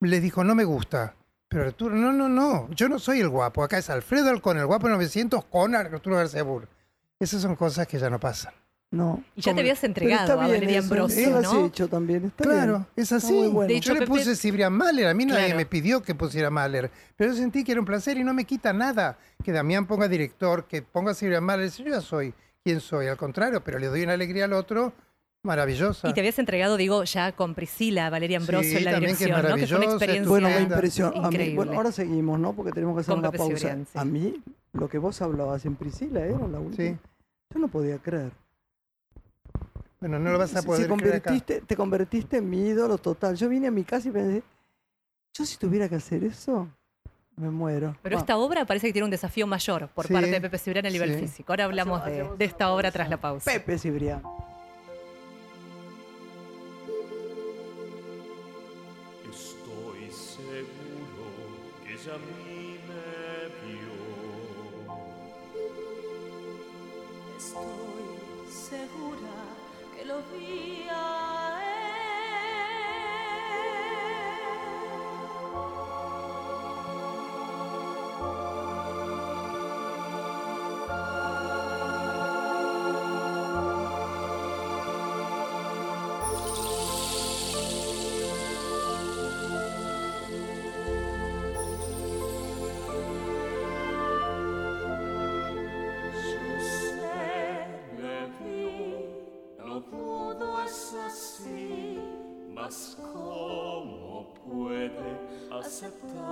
[0.00, 1.14] le dijo, no me gusta.
[1.48, 3.62] Pero Arturo, no, no, no, yo no soy el guapo.
[3.62, 6.68] Acá es Alfredo Alcón, el guapo del 900 con Arturo García Burr.
[7.20, 8.54] Esas son cosas que ya no pasan.
[8.92, 9.24] No.
[9.34, 11.54] Y ya Como- te habías entregado está a bien Valeria eso, Ambrosio, eso lo has
[11.54, 11.66] ¿no?
[11.66, 12.24] hecho también.
[12.26, 12.86] Está Claro, bien.
[12.96, 13.48] es así.
[13.48, 13.66] bueno.
[13.68, 15.56] De hecho, yo le Pepe- puse Cibrian Mahler, a mí nadie Claro.
[15.56, 18.44] me pidió que pusiera Mahler, pero yo sentí que era un placer y no me
[18.44, 21.70] quita nada que Damián ponga director, que ponga Cibrian Mahler.
[21.70, 24.92] Yo ya soy quien soy, al contrario, pero le doy una alegría al otro
[25.42, 26.08] maravillosa.
[26.08, 29.24] Y te habías entregado, digo, ya con Priscila, Valeria Ambrosio Sí, en la también que
[29.24, 29.56] es dirección, ¿no?
[29.56, 31.08] Que fue una experiencia Bueno, me impresionó.
[31.16, 31.56] A mí, increíble.
[31.56, 32.52] bueno, ahora seguimos, ¿no?
[32.52, 33.56] Porque tenemos que hacer Con una Pepe pausa.
[33.56, 33.98] Cibrián, sí.
[33.98, 34.40] A mí,
[34.74, 36.76] lo que vos hablabas en Priscila era la última.
[36.90, 36.96] Sí.
[37.54, 38.30] Yo no podía creer.
[40.02, 41.30] Bueno, no lo vas a poder se creer acá.
[41.30, 43.36] convertiste, te convertiste en mi ídolo total.
[43.36, 44.42] Yo vine a mi casa y pensé,
[45.32, 46.68] yo si tuviera que hacer eso,
[47.36, 47.96] me muero.
[48.02, 50.58] Pero Ah, esta obra parece que tiene un desafío mayor por Sí, parte de Pepe
[50.58, 51.20] Cibrián a nivel sí.
[51.20, 51.52] físico.
[51.52, 52.92] Ahora hablamos Hacemos- de, hacemos de esta obra pausa.
[52.92, 53.50] tras la pausa.
[53.52, 54.22] Pepe Cibrián.
[102.72, 105.12] mas como puede
[105.50, 106.22] aceptar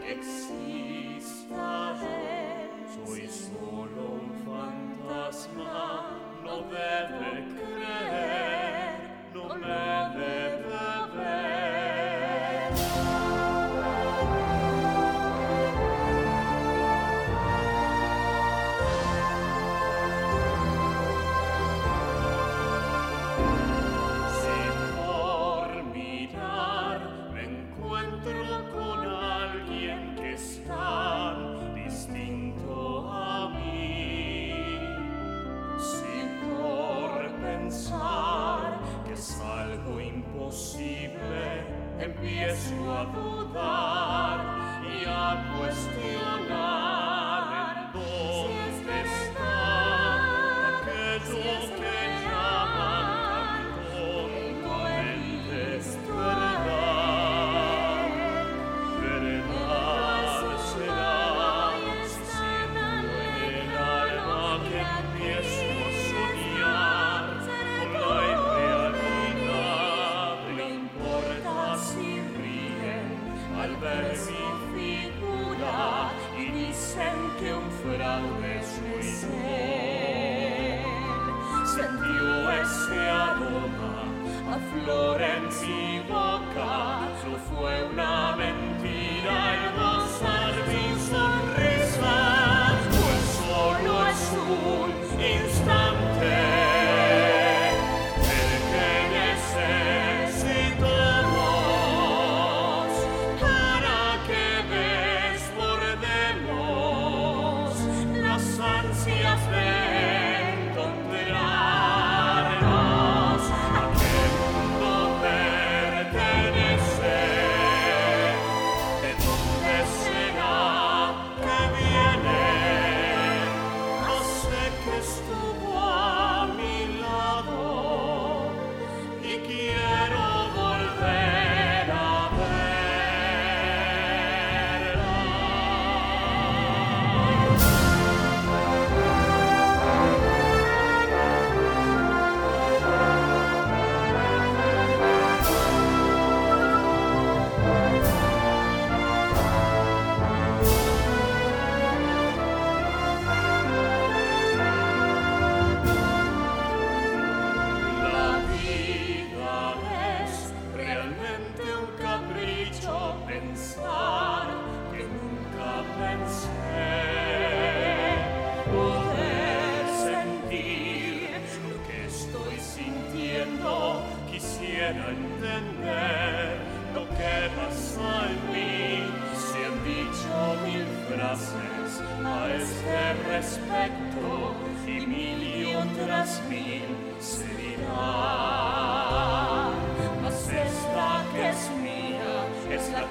[0.00, 5.80] que exista yo soy solo un fantasma
[6.44, 8.92] no debe creer
[9.32, 9.84] no me
[10.18, 10.84] debe
[11.16, 11.92] ver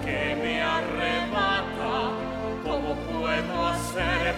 [0.04, 2.12] que me arrebata.
[2.64, 4.31] ¿Cómo puedo hacer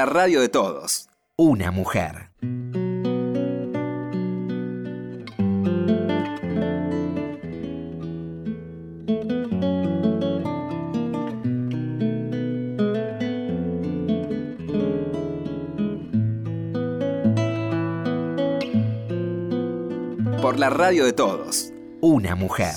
[0.00, 1.10] la radio de todos.
[1.36, 2.30] Una mujer.
[20.40, 21.74] Por la radio de todos.
[22.00, 22.74] Una mujer.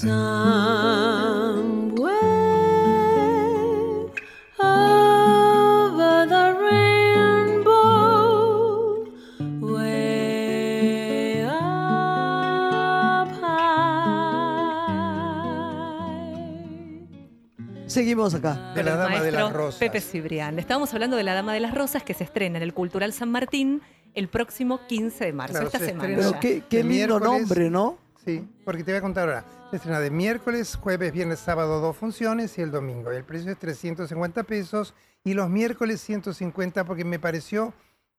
[17.93, 18.73] Seguimos acá.
[18.73, 19.79] De con la Dama de las Rosas.
[19.79, 20.58] Pepe Cibrián.
[20.58, 23.29] Estábamos hablando de La Dama de las Rosas que se estrena en el Cultural San
[23.29, 23.84] Martín
[24.15, 26.15] el próximo 15 de marzo, Claro, esta se semana.
[26.15, 27.99] Pero qué, qué De lindo nombre, ¿no?
[28.25, 29.45] Sí, porque te voy a contar ahora.
[29.69, 33.13] Se estrena de miércoles, jueves, viernes, sábado dos funciones y el domingo.
[33.13, 37.75] Y el precio es 350 pesos y los miércoles 150 porque me pareció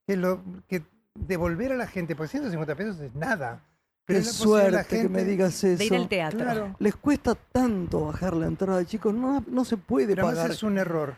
[0.07, 0.83] que, lo, que
[1.15, 3.65] devolver a la gente, porque 150 pesos es nada.
[4.07, 5.79] Qué suerte que me digas eso.
[5.79, 6.39] de ir al teatro.
[6.39, 9.15] Claro, Les cuesta tanto bajar la entrada, chicos.
[9.15, 11.17] No, no se puede pero pagar es un error.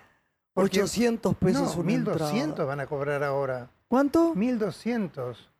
[0.55, 2.65] Porque 800 pesos no, una 1200 entrada.
[2.65, 3.69] van a cobrar ahora.
[3.89, 4.35] ¿Cuánto?
[4.35, 5.51] 1200.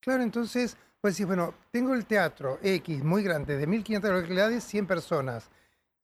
[0.00, 4.86] Claro, entonces, pues decís, bueno, tengo el teatro X muy grande, de 1500 localidades, 100
[4.86, 5.50] personas.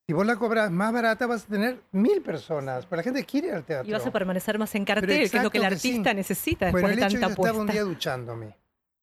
[0.07, 2.87] Si vos la cobras más barata, vas a tener 1000 personas.
[2.87, 3.89] Pero la gente quiere ir al teatro.
[3.89, 5.89] Y vas a permanecer más en cartel, que es lo que el que sí.
[5.89, 8.57] artista necesita después Bueno, el de hecho tanta que yo estaba un día duchándome.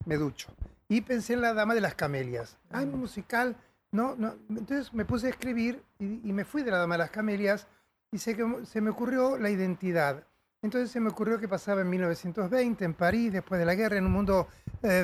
[0.06, 0.54] Me ducho.
[0.94, 2.56] Y pensé en la dama de las camelias.
[2.70, 3.56] Ay, musical.
[3.92, 4.36] No, no.
[4.50, 7.66] Entonces me puse a escribir y, y me fui de la dama de las camelias
[8.12, 10.24] y se, se me ocurrió la identidad.
[10.62, 14.06] Entonces se me ocurrió que pasaba en 1920 en París, después de la guerra, en
[14.06, 14.48] un mundo
[14.84, 15.04] eh,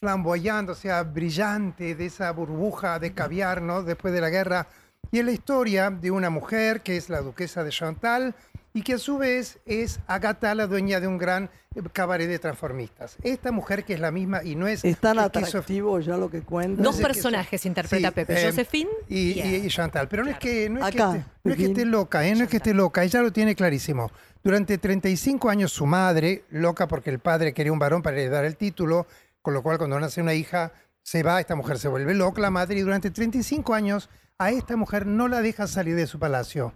[0.00, 3.84] flamboyante, o sea, brillante, de esa burbuja de caviar, ¿no?
[3.84, 4.66] Después de la guerra.
[5.12, 8.34] Y es la historia de una mujer que es la duquesa de Chantal
[8.72, 12.38] y que a su vez es Agatha, la dueña de un gran eh, cabaret de
[12.38, 13.16] transformistas.
[13.22, 14.84] Esta mujer que es la misma y no es...
[14.84, 16.82] Es tan que quiso- atractivo ya lo que cuenta.
[16.82, 20.08] Dos personajes interpreta Sí, Pepe, eh, Josephine y, y, y- y Chantal.
[20.08, 22.34] Pero no es que, no es que Acá, esté, no es que esté loca, ¿eh?
[22.34, 24.10] no es que esté loca, ella lo tiene clarísimo.
[24.42, 28.56] Durante 35 años su madre, loca porque el padre quería un varón para heredar el
[28.56, 29.06] título,
[29.42, 32.50] con lo cual cuando nace una hija se va, esta mujer se vuelve loca, la
[32.50, 36.72] madre, y durante 35 años a esta mujer no la deja salir de su palacio.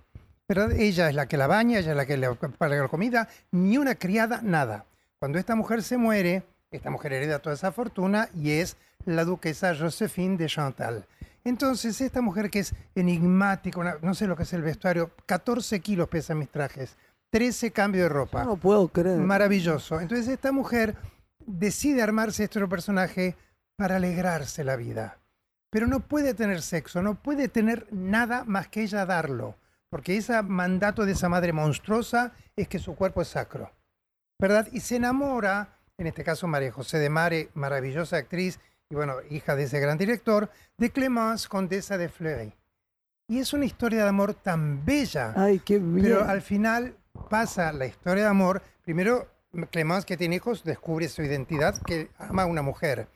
[0.48, 0.72] ¿Verdad?
[0.72, 3.78] Ella es la que la baña, ella es la que le paga la comida, ni
[3.78, 4.86] una criada, nada.
[5.18, 8.76] Cuando esta mujer se muere, esta mujer hereda toda esa fortuna y es
[9.06, 11.06] la duquesa Josephine de Chantal.
[11.44, 16.08] Entonces, esta mujer que es enigmática, no sé lo que es el vestuario, 14 kilos
[16.08, 16.96] pesan mis trajes,
[17.30, 18.44] 13 cambios de ropa.
[18.44, 19.18] Yo no puedo creer.
[19.18, 20.00] Maravilloso.
[20.00, 20.96] Entonces esta mujer
[21.44, 23.36] decide armarse este otro personaje
[23.76, 25.18] para alegrarse la vida.
[25.70, 29.56] Pero no puede tener sexo, no puede tener nada más que ella darlo.
[29.94, 33.70] Porque ese mandato de esa madre monstruosa es que su cuerpo es sacro.
[34.40, 34.66] ¿Verdad?
[34.72, 38.58] Y se enamora, en este caso María José de Mare, maravillosa actriz
[38.90, 42.52] y bueno, hija de ese gran director, de Clémence, condesa de Fleury.
[43.28, 45.32] Y es una historia de amor tan bella.
[45.36, 46.02] Ay, qué bien.
[46.02, 46.96] Pero al final
[47.30, 48.62] pasa la historia de amor.
[48.82, 49.28] Primero,
[49.70, 53.06] Clemence, que tiene hijos, descubre su identidad, que ama a una mujer.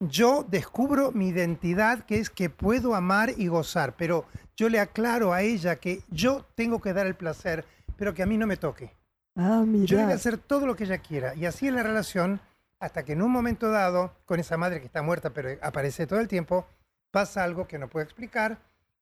[0.00, 5.32] Yo descubro mi identidad, que es que puedo amar y gozar, pero yo le aclaro
[5.32, 7.64] a ella que yo tengo que dar el placer,
[7.96, 8.92] pero que a mí no me toque.
[9.36, 10.14] Ah, Yo voy a mira.
[10.14, 11.34] hacer todo lo que ella quiera.
[11.34, 12.40] Y así es la relación,
[12.80, 16.20] hasta que en un momento dado, con esa madre que está muerta, pero aparece todo
[16.20, 16.66] el tiempo,
[17.10, 18.58] pasa algo que no puedo explicar,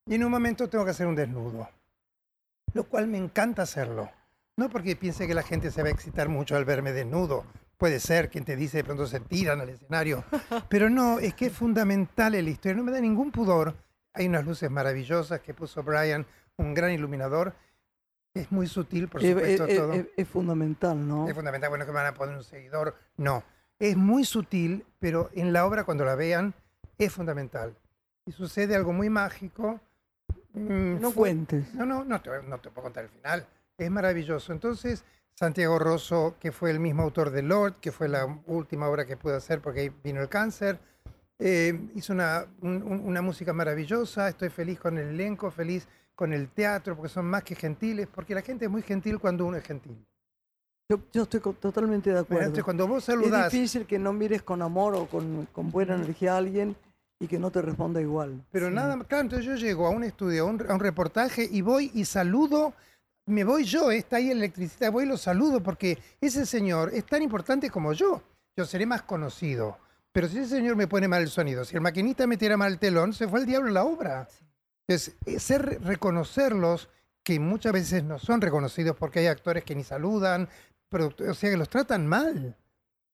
[0.06, 1.66] Y en un momento tengo que hacer un desnudo,
[2.74, 4.10] lo cual me encanta hacerlo.
[4.56, 7.44] No porque piense que la gente se va a excitar mucho al verme desnudo.
[7.78, 10.22] Puede ser, quien te dice de pronto se tiran al escenario.
[10.68, 12.76] Pero no, es que es fundamental en la historia.
[12.76, 13.74] No me da ningún pudor.
[14.14, 16.24] Hay unas luces maravillosas que puso Brian,
[16.56, 17.54] un gran iluminador.
[18.32, 19.92] Es muy sutil, por Es- supuesto, es, todo.
[19.92, 21.28] es- es fundamental, ¿no?
[21.28, 22.96] Es fundamental, bueno, que me van a poner un seguidor.
[23.16, 23.42] No,
[23.78, 26.54] es muy sutil, pero en la obra cuando la vean
[26.98, 27.76] es fundamental.
[28.26, 29.80] Y sucede algo muy mágico.
[30.52, 31.74] Mm, No fue- cuentes.
[31.74, 33.46] No, no, no te, no te puedo contar el final.
[33.76, 34.52] Es maravilloso.
[34.52, 39.04] Entonces, Santiago Rosso, que fue el mismo autor de Lord, que fue la última obra
[39.04, 40.78] que pude hacer porque ahí vino el cáncer,
[41.46, 44.28] eh, hizo una, un- un- una música maravillosa.
[44.30, 48.34] Estoy feliz con el elenco, feliz con el teatro, porque son más que gentiles, porque
[48.34, 49.94] la gente es muy gentil cuando uno es gentil.
[50.90, 52.42] Yo, yo estoy totalmente de acuerdo.
[52.44, 55.94] Entonces, cuando vos Es saludás, difícil que no mires con amor o con, con buena
[55.96, 56.76] energía a alguien
[57.20, 58.42] y que no te responda igual.
[58.50, 58.74] pero Sí.
[58.74, 61.60] nada más, claro, entonces yo llego a un estudio, a un, a un reportaje y
[61.60, 62.72] voy y saludo,
[63.26, 67.04] me voy yo, está ahí el electricista, voy y lo saludo porque ese señor es
[67.06, 68.22] tan importante como yo.
[68.56, 69.78] Yo seré más conocido.
[70.14, 72.72] Pero si ese señor me pone mal el sonido, si el maquinista me tira mal
[72.74, 74.28] el telón, se fue el diablo la obra.
[74.86, 76.88] Entonces, eh, ser, reconocerlos,
[77.24, 80.48] que muchas veces no son reconocidos porque hay actores que ni saludan,
[80.92, 82.54] o sea, que los tratan mal.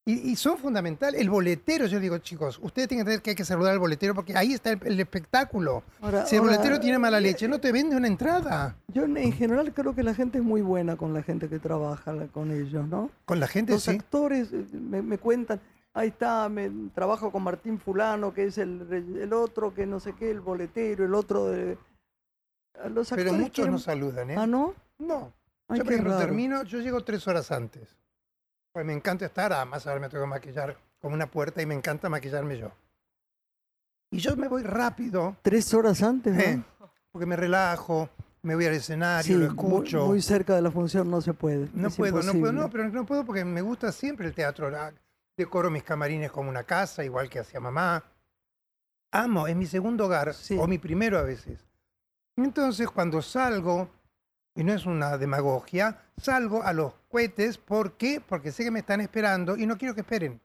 [0.04, 1.20] Y, y son fundamentales.
[1.20, 4.14] El boletero, yo digo, chicos, ustedes tienen que entender que hay que saludar al boletero
[4.14, 5.82] porque ahí está el, el espectáculo.
[6.02, 8.76] Ahora- Si el ahora, boletero tiene mala leche, no te vende una entrada.
[8.88, 11.58] Yo en- en general creo que la gente es muy buena con la gente que
[11.58, 13.10] trabaja con ellos, ¿no?
[13.24, 13.90] Con la gente Los sí.
[13.92, 15.60] actores eh, me, me cuentan,
[15.94, 20.31] ahí está, me trabajo con Martín Fulano, que es el, otro, que no sé qué,
[20.31, 21.79] el boletero, el otro de...
[22.90, 24.37] Los Pero muchos quieren- no saludan, ¿eh?
[24.38, 24.74] Ah, ¿no?
[24.98, 25.33] No.
[25.68, 26.24] Ay, yo, por ejemplo, raro.
[26.24, 27.94] termino, yo llego tres horas antes.
[28.72, 31.74] Pues me encanta estar, además ahora me tengo que maquillar como una puerta y me
[31.74, 32.70] encanta maquillarme yo.
[34.12, 36.40] Y yo me voy rápido, Tres horas antes, ¿no?
[36.42, 36.62] eh,
[37.12, 38.09] porque me relajo,
[38.42, 40.07] me voy al escenario, Sí, lo escucho.
[40.07, 41.68] Muy, cerca de la función no se puede.
[41.74, 44.70] No puedo, no puedo, no, pero no puedo porque me gusta siempre el teatro.
[45.40, 48.05] Ah, Decoro mis camarines como una casa, igual que hacía mamá.
[49.12, 50.57] Amo, es mi segundo hogar, Sí.
[50.59, 51.66] o mi primero a veces.
[52.37, 53.88] Entonces, cuando salgo,
[54.55, 58.20] y no es una demagogia, salgo a los cohetes, ¿por qué?
[58.20, 60.40] Porque sé que me están esperando y no quiero que esperen.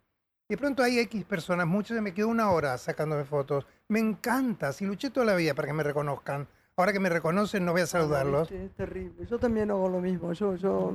[0.47, 3.65] De pronto hay X personas, muchas me quedo una hora sacándome fotos.
[3.87, 6.47] Me encanta, si luché toda la vida para que me reconozcan.
[6.77, 8.51] Ahora que me reconocen no voy a saludarlos.
[8.51, 9.25] Es, es terrible.
[9.25, 10.33] Yo también hago lo mismo.
[10.33, 10.93] Yo, yo...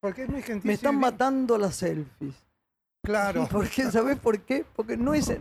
[0.00, 0.68] Porque es muy gentil.
[0.68, 2.34] Me están matando las selfies.
[3.04, 3.46] Claro.
[3.50, 3.90] ¿Por qué?
[3.90, 4.64] ¿Sabes por qué?
[4.74, 5.32] Porque no es...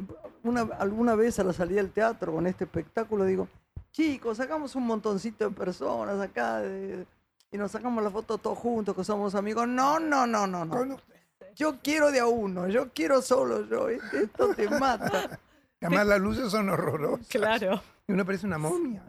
[0.44, 3.48] Una, alguna vez a la salida del teatro con este espectáculo digo,
[3.92, 7.06] chicos, sacamos un montoncito de personas acá de-
[7.50, 9.68] y nos sacamos la foto todos juntos, que somos amigos.
[9.68, 10.98] No, no, no, no, no.
[11.56, 13.88] Yo quiero de a uno, yo quiero solo yo.
[13.88, 15.40] Esto te mata.
[15.82, 17.28] Además las luces son horrorosas.
[17.28, 17.82] Claro.
[18.06, 19.02] Y uno parece una momia.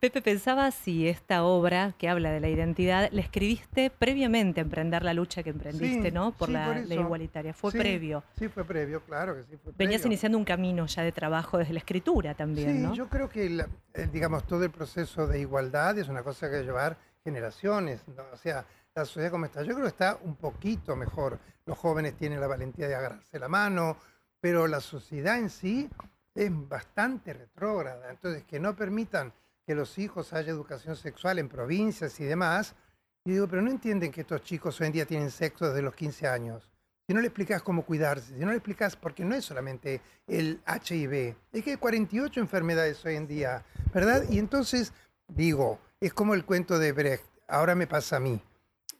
[0.00, 5.02] Pepe, pensaba si esta obra que habla de la identidad la escribiste previamente a emprender
[5.04, 6.32] la lucha que emprendiste, Sí, ¿no?
[6.32, 7.52] Por sí, la por ley igualitaria.
[7.52, 8.24] Fue Sí, previo.
[8.38, 10.06] Sí, fue previo, claro que sí fue Venías previo.
[10.14, 12.94] iniciando un camino ya de trabajo desde la escritura también, Sí, ¿no?
[12.94, 16.62] yo creo que la- el, digamos todo el proceso de igualdad es una cosa que
[16.62, 18.00] llevar generaciones.
[18.08, 18.22] ¿no?
[18.32, 21.38] O sea, la sociedad como está, yo creo que está un poquito mejor.
[21.66, 23.98] Los jóvenes tienen la valentía de agarrarse la mano,
[24.40, 25.90] pero la sociedad en sí
[26.38, 28.10] es bastante retrógrada.
[28.10, 29.32] Entonces, que no permitan
[29.66, 32.76] que los hijos haya educación sexual en provincias y demás.
[33.24, 35.94] Y digo, pero no entienden que estos chicos hoy en día tienen sexo desde los
[35.94, 36.68] 15 años.
[37.06, 40.60] Si no le explicas cómo cuidarse, si no le explicas, porque no es solamente el
[40.66, 44.24] HIV, es que hay 48 enfermedades hoy en día, ¿verdad?
[44.28, 44.92] Y entonces,
[45.26, 48.40] digo, es como el cuento de Brecht, ahora me pasa a mí.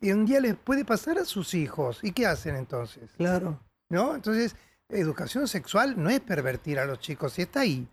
[0.00, 2.00] Y un día les puede pasar a sus hijos.
[2.02, 3.10] ¿Y qué hacen entonces?
[3.16, 3.60] Claro.
[3.90, 4.14] ¿No?
[4.14, 4.56] Entonces,
[4.96, 7.86] educación sexual no es pervertir a los chicos, si está ahí.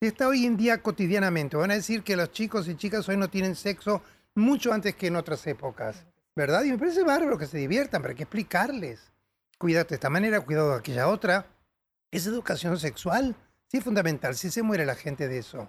[0.00, 1.56] Si está hoy en día cotidianamente.
[1.56, 4.02] Van a decir que los chicos y chicas hoy no tienen sexo
[4.34, 6.62] mucho antes que en otras épocas, ¿verdad?
[6.62, 9.12] Y me parece bárbaro que se diviertan, pero hay que explicarles.
[9.58, 11.46] Cuídate de esta manera, cuidado de aquella otra.
[12.10, 13.34] Es educación sexual,
[13.66, 15.68] sí es fundamental, si se muere la gente de eso.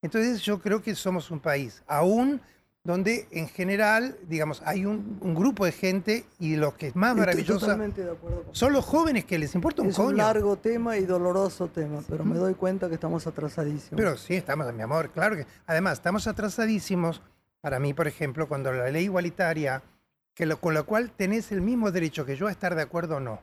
[0.00, 2.40] Entonces yo creo que somos un país, aún
[2.84, 7.14] donde en general, digamos, hay un, un grupo de gente y lo que es más
[7.16, 7.66] maravilloso
[8.52, 10.08] son los jóvenes que les importa un Es coño.
[10.08, 13.96] un largo tema y doloroso tema, pero me doy cuenta que estamos atrasadísimos.
[13.96, 15.46] Pero sí, estamos, mi amor, claro que.
[15.66, 17.20] Además, estamos atrasadísimos.
[17.60, 19.82] Para mí, por ejemplo, cuando la ley igualitaria,
[20.34, 23.16] que lo- con la cual tenés el mismo derecho que yo a estar de acuerdo
[23.16, 23.42] o no.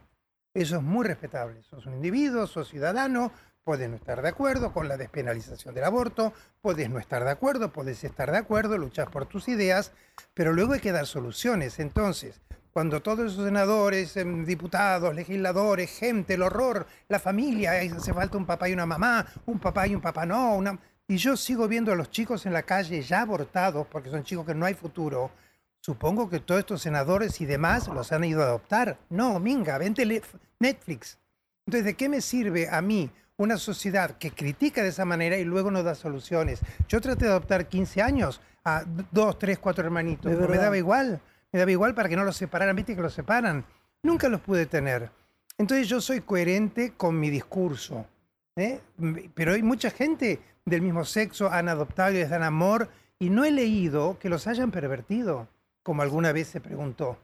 [0.54, 1.62] Eso es muy respetable.
[1.64, 3.32] Sos un individuo, sos ciudadano,
[3.66, 7.74] puedes no estar de acuerdo con la despenalización del aborto, puedes no estar de acuerdo,
[7.74, 9.92] puedes estar de acuerdo, luchas por tus ideas,
[10.36, 11.80] pero luego hay que dar soluciones.
[11.80, 12.40] Entonces,
[12.72, 18.46] cuando todos esos senadores, em, diputados, legisladores, gente, el horror, la familia, hace falta un
[18.46, 20.78] papá y una mamá, un papá y un papá no, una...
[21.08, 24.46] y yo sigo viendo a los chicos en la calle ya abortados, porque son chicos
[24.46, 25.32] que no hay futuro,
[25.82, 29.00] supongo que todos estos senadores y demás los han ido a adoptar.
[29.10, 30.22] No, minga, ven tele-
[30.60, 31.18] Netflix.
[31.66, 35.44] Entonces, ¿de qué me sirve a mí una sociedad que critica de esa manera y
[35.44, 36.62] luego no da soluciones?
[36.88, 40.32] Yo traté de adoptar 15 años a dos, tres, cuatro hermanitos.
[40.32, 41.22] Me daba igual.
[41.52, 42.76] Me daba igual para que no los separaran.
[42.76, 43.64] Viste que los separan.
[44.04, 45.10] Nunca los pude tener.
[45.58, 48.06] Entonces yo soy coherente con mi discurso.
[48.56, 48.82] ¿eh?
[49.34, 53.46] Pero hay mucha gente del mismo sexo, han adoptado y les dan amor, y no
[53.46, 55.48] he leído que los hayan pervertido,
[55.84, 57.18] como alguna vez se preguntó.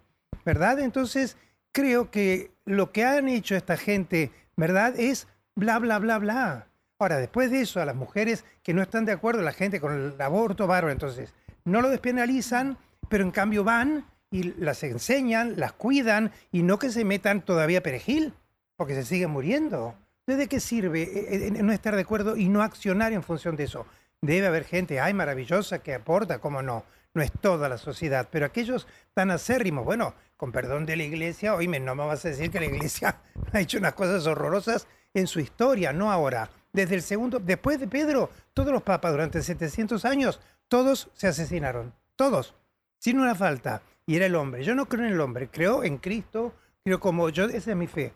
[0.46, 0.80] ¿Verdad?
[0.80, 1.38] Entonces
[1.72, 5.00] creo que lo que han hecho esta gente, ¿verdad?
[5.00, 6.68] Es bla, bla, bla, bla.
[7.00, 9.94] Ahora, después de eso, a las mujeres que no están de acuerdo, la gente con
[9.94, 11.34] el aborto, bárbaro, entonces,
[11.66, 12.78] no lo despenalizan,
[13.10, 17.84] pero en cambio van y las enseñan, las cuidan, y no que se metan todavía
[17.84, 18.34] perejil,
[18.78, 19.96] porque se siguen muriendo.
[20.38, 23.66] ¿de qué sirve eh, eh, no estar de acuerdo y no accionar en función de
[23.66, 23.86] eso?
[24.22, 26.86] Debe haber gente, ay, maravillosa, que aporta, cómo no.
[27.14, 31.56] No es toda la sociedad, pero aquellos tan acérrimos, bueno, con perdón de la iglesia,
[31.56, 33.18] oíme, no me vas a decir que la iglesia
[33.52, 36.50] ha hecho unas cosas horrorosas en su historia, no ahora.
[36.74, 41.94] Desde el segundo, después de Pedro, todos los papas durante 700 años, todos se asesinaron,
[42.16, 42.54] todos,
[43.00, 43.82] sin una falta.
[44.06, 44.64] Y era el hombre.
[44.64, 46.54] Yo no creo en el hombre, creo en Cristo,
[46.84, 48.14] creo como yo, esa es mi fe.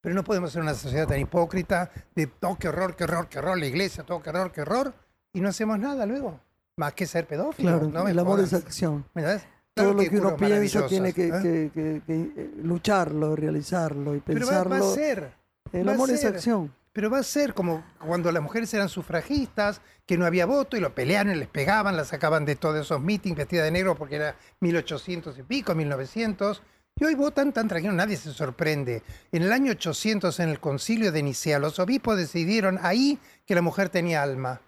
[0.00, 3.38] Pero no podemos ser una sociedad tan hipócrita de, oh, qué horror, qué horror, qué
[3.38, 4.92] horror, la iglesia, todo, qué horror, qué horror,
[5.32, 6.40] y no hacemos nada luego,
[6.76, 7.72] más que ser pedófilos.
[7.72, 9.04] Claro, no el amor es acción.
[9.14, 9.40] ¿Verdad?
[9.74, 11.32] Todo lo que uno piensa tiene que, ¿eh?
[11.42, 14.90] que- que- que, eh, lucharlo, realizarlo y Pero va, va pensarlo.
[14.90, 15.32] a ser.
[15.72, 16.74] El va amor es acción.
[16.92, 20.80] Pero va a ser como cuando las mujeres eran sufragistas, que no había voto y
[20.80, 24.16] lo pelearon y les pegaban, las sacaban de todos esos meetings vestidas de negro porque
[24.16, 26.62] era 1800 y pico, 1900.
[26.96, 29.02] Y hoy votan tan tranquilos, nadie se sorprende.
[29.32, 33.62] En el año 800, en el concilio de Nicea, los obispos decidieron ahí que la
[33.62, 34.60] mujer tenía alma.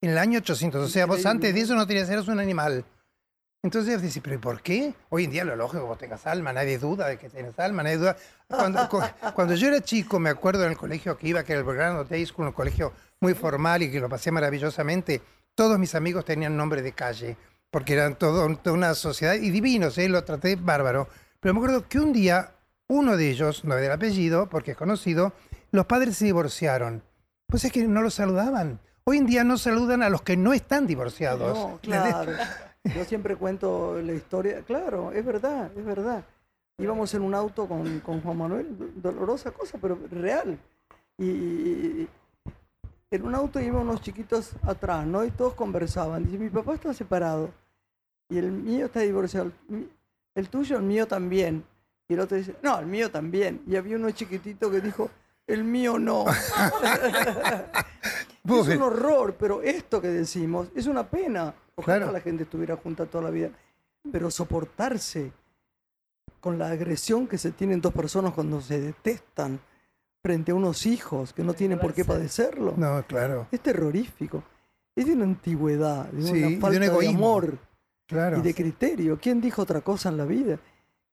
[0.00, 2.86] En el año 800, o sea, vos antes de eso no tenías, eras un animal.
[3.64, 4.92] Entonces decís, pero ¿y por qué?
[5.08, 7.96] Hoy en día lo lógico, vos tengas alma, nadie duda de que tienes alma, nadie
[7.96, 8.14] duda.
[8.46, 9.00] Cuando, cu-
[9.34, 12.04] cuando yo era chico, me acuerdo en el colegio que iba, que era el Belgrano
[12.04, 15.22] Day School, un colegio muy formal y que lo pasé maravillosamente,
[15.54, 17.38] todos mis amigos tenían nombre de calle,
[17.70, 20.10] porque eran todo, toda una sociedad, y divinos, ¿eh?
[20.10, 21.08] lo traté bárbaro.
[21.40, 22.52] Pero me acuerdo que un día,
[22.88, 25.32] uno de ellos, no del apellido, porque es conocido,
[25.70, 27.02] los padres se divorciaron.
[27.46, 28.78] Pues es que no los saludaban.
[29.04, 31.56] Hoy en día no saludan a los que no están divorciados.
[31.56, 32.32] No, claro.
[32.84, 34.62] Yo siempre cuento la historia.
[34.62, 36.24] Claro, es verdad, es verdad.
[36.78, 40.58] Íbamos en un auto con, con Juan Manuel, do- dolorosa cosa, pero real.
[41.18, 42.06] Y,
[43.10, 45.24] en un auto iban unos chiquitos atrás, ¿no?
[45.24, 46.24] Y todos conversaban.
[46.24, 47.50] Dice, mi papá está separado.
[48.28, 49.52] Y el mío está divorciado.
[50.34, 51.64] El tuyo, el mío también.
[52.08, 53.62] Y el otro dice, no, el mío también.
[53.68, 55.10] Y había uno chiquitito que dijo,
[55.46, 56.24] el mío no.
[58.46, 61.54] Es un horror, pero esto que decimos es una pena.
[61.76, 62.12] Ojalá Claro.
[62.12, 63.50] la gente estuviera junta toda la vida.
[64.12, 65.32] Pero soportarse
[66.40, 69.58] con la agresión que se tienen dos personas cuando se detestan
[70.22, 74.42] frente a unos hijos que no tienen por qué padecerlo, No, claro, es terrorífico.
[74.94, 77.16] Es de una antigüedad, de Sí, y una de un falta de, egoísmo.
[77.18, 77.58] amor
[78.06, 78.38] claro.
[78.38, 79.18] y de criterio.
[79.20, 80.58] ¿Quién dijo otra cosa en la vida?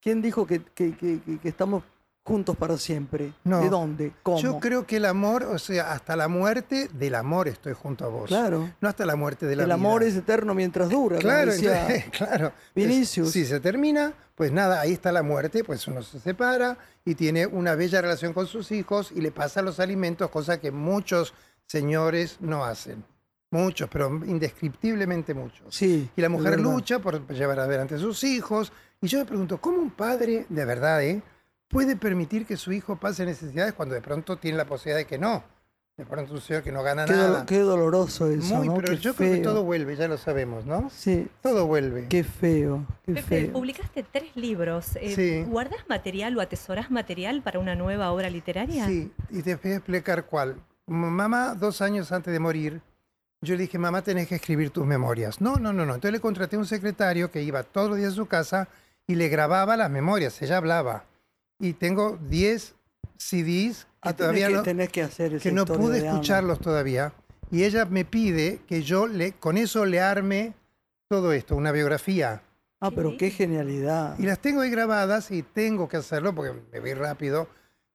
[0.02, 1.84] ¿Quién dijo que, que- que- que- que estamos
[2.24, 3.34] juntos para siempre?
[3.44, 3.62] No.
[3.62, 4.14] ¿De dónde?
[4.24, 4.40] ¿Cómo?
[4.40, 8.10] Yo creo que el amor, o sea, hasta la muerte del amor estoy junto a
[8.10, 8.28] vos.
[8.28, 8.72] Claro.
[8.80, 9.74] No hasta la muerte de la El vida.
[9.76, 11.18] amor es eterno mientras dura.
[11.18, 12.54] Claro, decía entonces, claro.
[12.76, 13.32] Vinicius.
[13.32, 17.48] Si se termina, pues nada, ahí está la muerte, pues uno se separa y tiene
[17.48, 21.34] una bella relación con sus hijos y le pasa los alimentos, cosa que muchos
[21.66, 23.04] señores no hacen.
[23.54, 25.76] Muchos, pero indescriptiblemente muchos.
[25.76, 26.10] Sí.
[26.16, 28.72] Y la mujer lucha por llevar adelante a sus hijos.
[29.02, 31.22] Y yo me pregunto, ¿cómo un padre, de verdad, eh,
[31.72, 35.18] puede permitir que su hijo pase necesidades cuando de pronto tiene la posibilidad de que
[35.18, 35.44] no?
[35.98, 37.28] De pronto un señor que no gana Qué, nada.
[37.40, 38.76] dolo- qué doloroso eso, Muy, ¿no?
[38.76, 39.44] pero Qué yo creo que feo.
[39.52, 40.90] todo vuelve, ya lo sabemos, ¿no?
[40.90, 42.08] Sí, Todo vuelve.
[42.08, 43.54] qué feo, qué Pepe, feo.
[43.54, 44.96] publicaste tres libros.
[44.96, 45.44] Eh, Sí.
[45.50, 48.86] ¿Guardás material o atesorás material para una nueva obra literaria?
[48.88, 50.56] Sí, y te voy a explicar cuál.
[50.88, 52.82] Mamá, dos años antes de morir,
[53.42, 55.40] yo le dije, mamá, tenés que escribir tus memorias.
[55.42, 55.96] No, no, no, no.
[55.96, 58.70] Entonces le contraté a un secretario que iba todos los días a su casa
[59.08, 61.04] y le grababa las memorias, ella hablaba.
[61.62, 62.76] Y tengo 10
[63.18, 67.14] CDs que Ah, tenés todavía que, no, tenés que hacer que no pude escucharlos todavía.
[67.52, 70.54] Y ella me pide que yo le, con eso le arme
[71.08, 72.42] todo esto, una biografía.
[72.80, 74.18] Ah, pero qué genialidad.
[74.18, 77.48] Y las tengo ahí grabadas y tengo que hacerlo porque me voy rápido.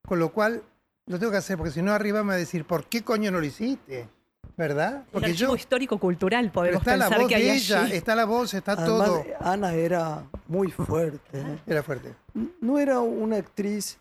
[0.06, 0.62] Con lo cual,
[1.06, 3.32] lo tengo que hacer porque si no arriba me va a decir, ¿por qué coño
[3.32, 4.08] no lo hiciste?
[4.56, 5.04] ¿Verdad?
[5.12, 5.56] Porque archivo yo...
[5.56, 7.60] histórico-cultural, pero podemos está la pensar voz que hay de allí.
[7.60, 9.24] ella, está la voz, está Además, todo.
[9.40, 11.38] Ana era muy fuerte.
[11.38, 11.58] ¿eh?
[11.66, 12.14] Era fuerte.
[12.60, 13.98] No era una actriz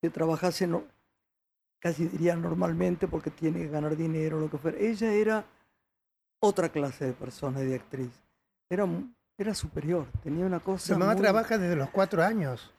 [0.00, 0.82] que trabajase en,
[1.78, 4.78] casi diría normalmente porque tiene que ganar dinero, lo que fuera.
[4.78, 5.44] Ella era
[6.42, 8.10] otra clase de persona y de actriz.
[8.70, 8.86] Era,
[9.36, 10.94] era superior, tenía una cosa.
[10.94, 12.72] Mi mamá muy- trabaja desde los cuatro años.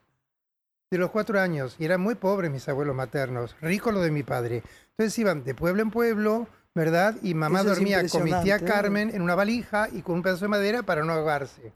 [0.90, 1.76] De los cuatro años.
[1.78, 3.56] Y eran muy pobres mis abuelos maternos.
[3.62, 4.64] Rico lo de mi padre.
[4.98, 7.16] Entonces iban de pueblo en pueblo, ¿verdad?
[7.22, 8.60] Y mamá Eso dormía con mi tía.
[8.60, 11.74] Carmen en una valija y con un pedazo de madera para no ahogarse.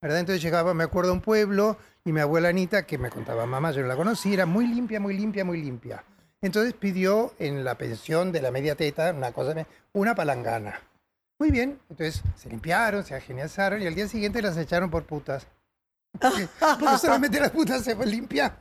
[0.00, 0.20] ¿Verdad?
[0.20, 3.70] Entonces llegaba, me acuerdo, a un pueblo y mi abuela Anita, que me contaba mamá,
[3.70, 6.04] yo no la conocí, era muy limpia, muy limpia, muy limpia.
[6.42, 10.78] Entonces pidió en la pensión de la media teta, una cosa, una palangana.
[11.38, 15.46] Muy bien, entonces se limpiaron, se agenizaron y al día siguiente las echaron por putas.
[16.20, 18.52] Porque, porque solamente las putas se limpian.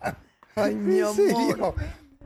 [0.55, 1.15] Ay, mi ¿En amor.
[1.15, 1.75] serio?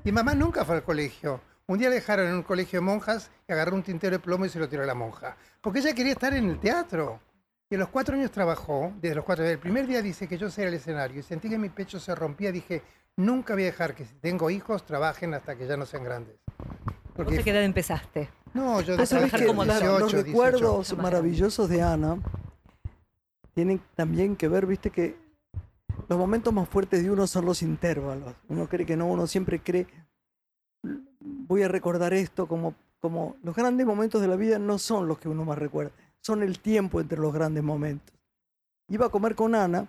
[0.04, 1.42] Y mamá nunca fue al colegio.
[1.70, 4.46] Un día le dejaron en un colegio de monjas y agarró un tintero de plomo
[4.46, 5.36] y se lo tiró a la monja.
[5.60, 7.20] Porque ella quería estar en el teatro.
[7.70, 9.44] Y a los cuatro años trabajó, desde los cuatro.
[9.46, 12.16] El primer día dice que yo sé el escenario y sentí que mi pecho se
[12.16, 12.54] rompía.
[12.54, 12.82] Dije,
[13.18, 16.38] nunca voy a dejar que si tengo hijos trabajen hasta que ya no sean grandes.
[17.18, 18.30] ¿Vos a qué edad empezaste?
[18.54, 20.26] no, yo Vos sabés trabajar que como la- 18, los 18.
[20.28, 22.18] recuerdos maravillosos de Ana
[23.54, 25.18] tienen también que ver, viste, que
[26.08, 28.36] los momentos más fuertes de uno son los intervalos.
[28.48, 29.88] Uno cree que no, uno siempre cree,
[31.48, 35.18] voy a recordar esto como, como los grandes momentos de la vida no son los
[35.20, 38.14] que uno más recuerda, son el tiempo entre los grandes momentos.
[38.90, 39.88] Iba a comer con Ana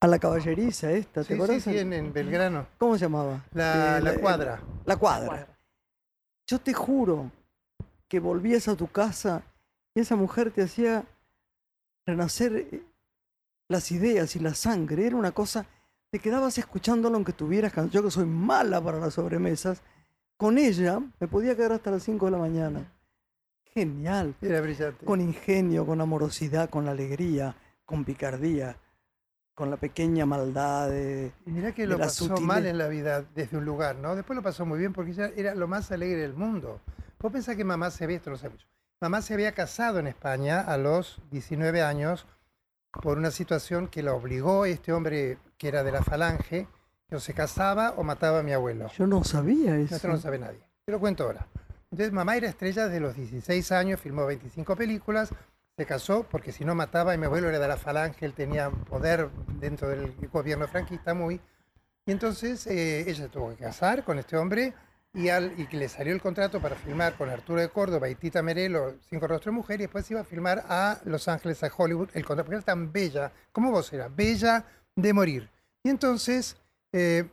[0.00, 1.62] a la caballeriza esta, ¿te Sí, sí, acuerdas?
[1.62, 2.66] sí, en, en Belgrano.
[2.78, 3.44] ¿Cómo se llamaba?
[3.52, 4.60] La, Eh, la cuadra.
[4.84, 5.46] La cuadra.
[6.46, 7.30] Yo te juro
[8.08, 9.42] que volvías a tu casa
[9.94, 11.04] y esa mujer te hacía
[12.06, 12.82] renacer eh,
[13.68, 15.06] las ideas y la sangre.
[15.06, 15.64] Era una cosa,
[16.10, 19.80] te quedabas escuchándolo aunque tuvieras Yo que soy mala para las sobremesas,
[20.36, 22.92] con ella me podía quedar hasta las 5 de la mañana.
[23.72, 24.34] Genial.
[24.40, 25.04] Era brillante.
[25.04, 28.76] Con ingenio, con amorosidad, con alegría, con picardía,
[29.54, 31.32] con la pequeña maldad de...
[31.46, 34.16] Y mirá que de lo pasó mal en la vida desde un lugar, ¿no?
[34.16, 36.80] Después lo pasó muy bien porque ella era lo más alegre del mundo.
[37.20, 38.66] Vos pensás que mamá se había, esto no sé mucho,
[39.00, 42.26] mamá se había casado en España a los 19 años
[43.02, 46.68] por una situación que la obligó este hombre que era de la falange,
[47.10, 48.88] o se casaba o mataba a mi abuelo.
[48.96, 49.96] Yo no sabía eso.
[49.96, 50.60] Esto no lo sabe nadie.
[50.84, 51.46] Te lo cuento ahora.
[51.90, 55.30] Entonces, mamá era estrella desde los 16 años, filmó 25 películas,
[55.76, 58.70] se casó porque si no mataba a mi abuelo era de la falange, él tenía
[58.70, 59.28] poder
[59.60, 61.40] dentro del gobierno franquista muy.
[62.06, 64.74] Y entonces eh, ella tuvo que casar con este hombre
[65.14, 68.42] y, al, y le salió el contrato para filmar con Arturo de Córdoba y Tita
[68.42, 72.10] Merelo, Cinco Rostros de Mujer, y después iba a filmar a Los Ángeles, a Hollywood,
[72.14, 74.64] el contrato, porque era tan bella, como vos era, bella
[74.96, 75.48] de morir.
[75.84, 76.56] Y entonces,
[76.96, 77.24] eh,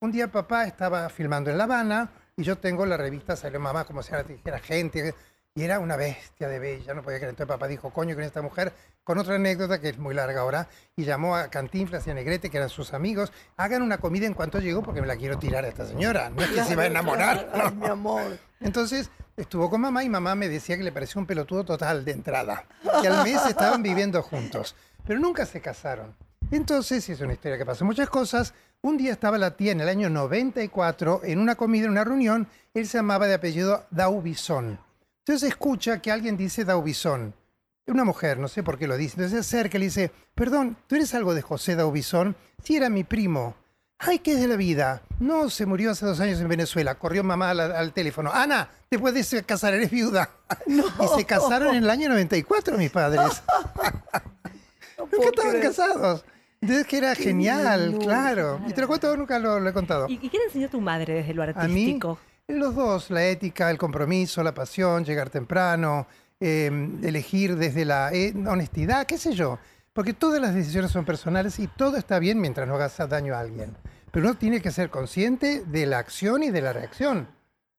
[0.00, 3.86] un día papá estaba filmando en La Habana y yo tengo la revista, salió mamá
[3.86, 5.14] como si ahora te dijera gente,
[5.54, 7.30] y era una bestia de bella, no podía creer.
[7.30, 10.68] Entonces papá dijo, coño, con esta mujer, con otra anécdota que es muy larga ahora,
[10.94, 14.34] y llamó a Cantinflas y a Negrete, que eran sus amigos, hagan una comida en
[14.34, 16.82] cuanto llegó porque me la quiero tirar a esta señora, no es que se va
[16.82, 17.48] a enamorar.
[17.54, 17.70] Ay, no.
[17.70, 18.38] mi amor.
[18.60, 22.12] Entonces estuvo con mamá y mamá me decía que le parecía un pelotudo total de
[22.12, 22.66] entrada.
[23.00, 26.14] Que al mes estaban viviendo juntos, pero nunca se casaron.
[26.50, 28.54] Entonces, y es una historia que pasó muchas cosas,
[28.88, 32.46] un día estaba la tía en el año 94 en una comida, en una reunión,
[32.72, 34.78] él se llamaba de apellido Daubison.
[35.24, 37.34] Entonces escucha que alguien dice Daubison.
[37.88, 39.14] Una mujer, no sé por qué lo dice.
[39.16, 42.36] Entonces se acerca y le dice, perdón, ¿tú eres algo de José Daubison?
[42.62, 43.54] Sí, era mi primo.
[43.98, 45.02] Ay, ¿qué es de la vida?
[45.20, 46.96] No, se murió hace dos años en Venezuela.
[46.96, 48.30] Corrió mamá al, al teléfono.
[48.32, 50.30] Ana, te puedes casar, eres viuda.
[50.66, 53.42] Y se casaron en el año 94 mis padres.
[54.96, 55.66] No Nunca estaban creer.
[55.66, 56.24] casados.
[56.60, 58.60] Entonces que era genial, claro.
[58.66, 60.06] Y te lo cuento, nunca lo, lo he contado.
[60.08, 62.18] ¿Y, y qué le enseñó tu madre desde lo A mí, artístico?
[62.48, 66.06] los dos, la ética, el compromiso, la pasión, llegar temprano,
[66.40, 66.66] eh,
[67.02, 69.58] elegir desde la eh, honestidad, qué sé yo.
[69.92, 73.40] Porque todas las decisiones son personales y todo está bien mientras no hagas daño a
[73.40, 73.74] alguien.
[74.10, 77.28] Pero uno tiene que ser consciente de la acción y de la reacción.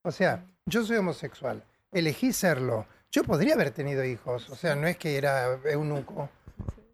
[0.03, 2.85] O sea, yo soy homosexual, elegí serlo.
[3.11, 6.29] Yo podría haber tenido hijos, o sea, no es que era eunuco,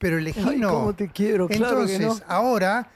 [0.03, 0.69] pero elegí Ay, no.
[0.69, 2.19] cómo te quiero, claro Entonces, que no.
[2.27, 2.89] ahora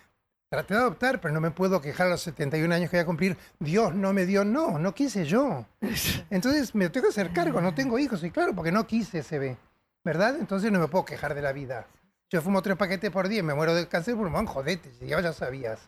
[0.50, 3.06] traté de adoptar, pero no me puedo quejar a los 71 años que voy a
[3.06, 3.38] cumplir.
[3.60, 5.66] Dios no me dio, no, no quise yo.
[6.30, 9.40] Entonces me tengo que hacer cargo, no tengo hijos, y claro, porque no quise se
[9.40, 9.56] ve,
[10.04, 10.36] ¿verdad?
[10.38, 11.88] Entonces no me puedo quejar de la vida.
[12.30, 15.22] Yo fumo tres paquetes por día, y me muero de cáncer de pulmón, jodete, ya
[15.22, 15.80] ya sabías.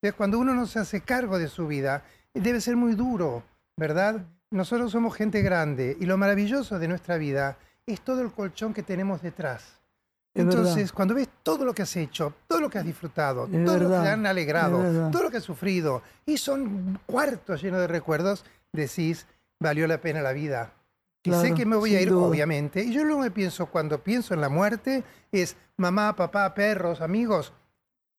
[0.00, 2.02] Entonces cuando uno no se hace cargo de su vida,
[2.32, 3.42] debe ser muy duro,
[3.76, 4.24] ¿verdad?
[4.50, 8.82] Nosotros somos gente grande y lo maravilloso de nuestra vida es todo el colchón que
[8.82, 9.81] tenemos detrás.
[10.34, 10.94] Es Entonces, verdad.
[10.94, 13.88] cuando ves todo lo que has hecho, todo lo que has disfrutado, Es todo lo
[13.90, 18.44] que te han alegrado, todo lo que has sufrido, y son cuartos llenos de recuerdos,
[18.72, 19.26] decís,
[19.60, 20.72] valió la pena la vida.
[21.24, 22.26] Y sé Claro, que me voy a ir, duda.
[22.26, 22.82] obviamente.
[22.82, 27.52] Y yo lo que pienso cuando pienso en la muerte es mamá, papá, perros, amigos.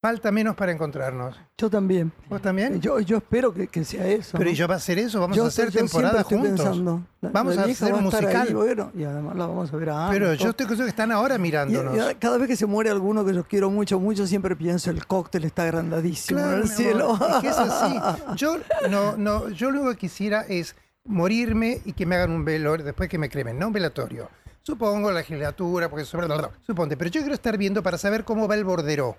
[0.04, 1.34] Falta menos para encontrarnos.
[1.56, 2.12] Yo también.
[2.28, 2.78] ¿Vos también?
[2.78, 4.32] Yo, yo espero que, que sea eso.
[4.36, 4.50] Pero ¿no?
[4.50, 5.18] ¿y yo va a hacer eso?
[5.18, 6.56] Vamos Yo a hacer yo temporada estoy juntos.
[6.60, 8.36] pensando, la- Vamos la a hacer va un musical.
[8.48, 11.10] ahí, bueno, y además la vamos a ver a Pero yo estoy consciente que están
[11.10, 11.94] ahora Y- mirándonos.
[12.12, 15.06] y cada vez que se muere alguno que yo quiero mucho, mucho, siempre pienso el
[15.06, 17.18] cóctel está agrandadísimo Claro, en el cielo.
[17.36, 17.98] es que es así.
[18.36, 18.58] Yo,
[18.90, 20.76] no, no, yo lo que quisiera es
[21.06, 24.28] morirme y que me hagan un velorio, después que me cremen, no un velatorio.
[24.60, 26.26] Supongo la legislatura, porque sobre
[26.66, 29.16] suponte, pero yo quiero estar viendo para saber cómo va el bordero.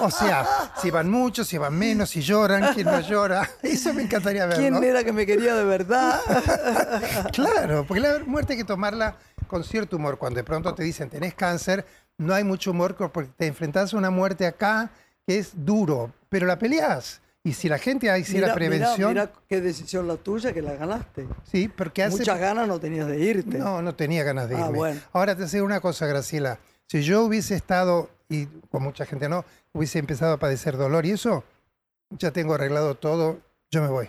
[0.00, 0.46] O sea,
[0.80, 3.48] si van muchos, si van menos, si lloran, quién no llora.
[3.62, 4.60] Eso me encantaría verlo.
[4.60, 6.20] ¿Quién era que me quería de verdad?
[7.32, 10.18] Claro, porque la muerte hay que tomarla con cierto humor.
[10.18, 11.84] Cuando de pronto te dicen tenés cáncer,
[12.18, 14.90] no hay mucho humor porque te enfrentás a una muerte acá
[15.26, 17.20] que es duro, pero la peleás.
[17.42, 21.26] Y si la gente hiciera Mirá, prevención, Mira, qué decisión la tuya que la ganaste.
[21.50, 23.56] sí, porque hace Muchas ganas no tenías de irte.
[23.58, 24.76] No, no tenía ganas de Ah, irme.
[24.76, 25.00] bueno.
[25.12, 26.58] Ahora te sé una cosa, Graciela.
[26.86, 31.10] Si yo hubiese estado, y con mucha gente no, hubiese empezado a padecer dolor y
[31.10, 31.44] eso,
[32.10, 34.08] ya tengo arreglado todo, yo me voy.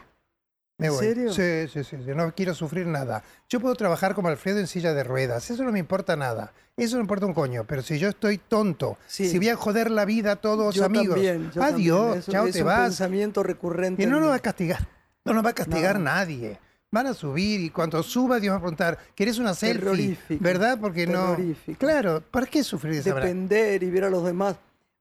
[0.78, 1.06] Me ¿En voy.
[1.06, 1.34] serio?
[1.34, 3.24] Sí, sí, sí, sí, No quiero sufrir nada.
[3.50, 5.52] Yo puedo trabajar como Alfredo en silla de ruedas.
[5.52, 6.54] Eso no me importa nada.
[6.76, 7.66] Eso no importa un coño.
[7.68, 9.30] Pero si yo estoy tonto, Sí.
[9.30, 11.52] si voy a joder la vida a todos yo amigos, también.
[11.52, 12.32] yo adiós, también.
[12.32, 12.82] Chao, es te un vas.
[12.88, 14.02] pensamiento recurrente.
[14.02, 14.88] Y no en nos va a castigar.
[15.24, 16.06] No nos va a castigar No.
[16.06, 16.60] nadie.
[16.94, 20.18] Van a subir y cuando suba Dios va a preguntar, ¿querés una selfie?
[20.42, 20.78] ¿Verdad?
[20.80, 21.38] Porque no...
[21.78, 23.16] Claro, ¿para qué sufrir esa?
[23.16, 24.58] Depender y ver a los demás.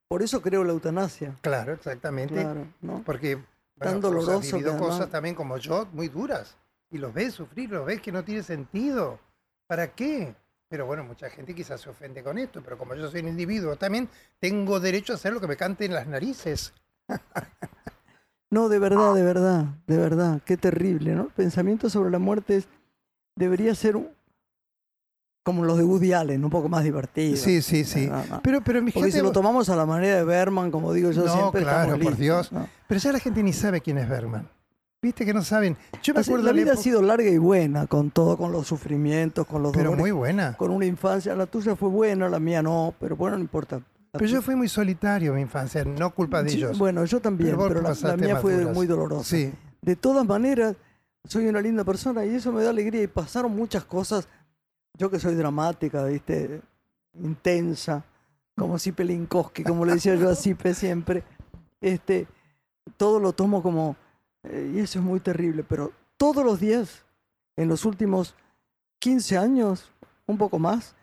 [0.07, 1.35] Por eso creo la eutanasia.
[1.41, 2.35] Claro, exactamente.
[2.35, 3.01] Claro, ¿no?
[3.05, 3.43] Porque Tan
[3.77, 6.55] bueno, has doloroso vivido que cosas también como yo, muy duras.
[6.89, 9.19] Y los ves sufrir, los ves que no tiene sentido.
[9.67, 10.35] ¿Para qué?
[10.69, 13.75] Pero bueno, mucha gente quizás se ofende con esto, pero como yo soy un individuo,
[13.75, 14.07] también
[14.39, 16.73] tengo derecho a hacer lo que me cante en las narices.
[18.51, 20.41] No, de verdad, de verdad, de verdad.
[20.45, 21.23] Qué terrible, ¿no?
[21.23, 22.67] El pensamiento sobre la muerte es-
[23.35, 24.09] debería ser un-
[25.43, 27.35] como los de Woody Allen, un poco más divertido.
[27.37, 28.07] Sí, sí, sí.
[28.07, 28.41] No, no.
[28.43, 31.11] Pero, pero mi Porque gente- si lo tomamos a la manera de Berman, como digo
[31.11, 32.51] yo No, siempre, claro, estamos por listos, Dios.
[32.51, 32.67] ¿no?
[32.87, 34.47] pero ya la gente ni sabe quién es Berman.
[35.01, 35.77] Viste que no saben.
[36.03, 38.67] Yo me Así, acuerdo la vida ha sido larga y buena, con todo, con los
[38.67, 40.55] sufrimientos, con los pero dolores, muy buena.
[40.57, 41.33] con una infancia.
[41.35, 43.81] La tuya fue buena, la mía no, pero bueno, no importa.
[44.11, 46.77] Pero yo fui muy solitario en mi infancia, no culpa de ellos.
[46.77, 49.23] Bueno, yo también, Pero pero, la- la, mía fue muy dolorosa.
[49.23, 49.53] Sí.
[49.81, 50.75] De todas maneras,
[51.25, 53.03] soy una linda persona y eso me da alegría.
[53.03, 54.27] Y pasaron muchas cosas.
[54.97, 56.61] Yo que soy dramática, ¿viste?
[57.21, 58.03] Intensa,
[58.57, 61.23] como Sipe Linkowski, como le decía yo a Sipe siempre.
[61.79, 62.27] Este,
[62.97, 63.95] todo lo tomo como.
[64.43, 67.05] eh, y eso es muy terrible, pero todos los días,
[67.55, 68.35] en los últimos
[68.99, 69.91] 15 años,
[70.27, 70.95] un poco más,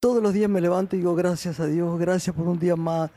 [0.00, 3.10] todos los días me levanto y digo gracias a Dios, gracias por un día más,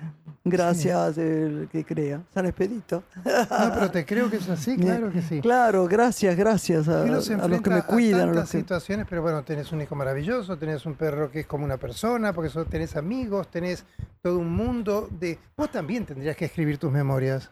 [0.43, 2.21] gracias el que crea.
[2.33, 3.03] San Expedito.
[3.23, 5.41] No, pero te creo que es así, claro que sí.
[5.41, 7.27] Claro, gracias, gracias a, los
[7.61, 8.29] que me cuidan.
[8.29, 11.41] a a los que- situaciones, pero bueno, tenés un hijo maravilloso, tenés un perro que
[11.41, 13.85] es como una persona, porque tenés amigos, tenés
[14.21, 15.37] todo un mundo de...
[15.55, 17.49] Vos también tendrías que escribir tus memorias.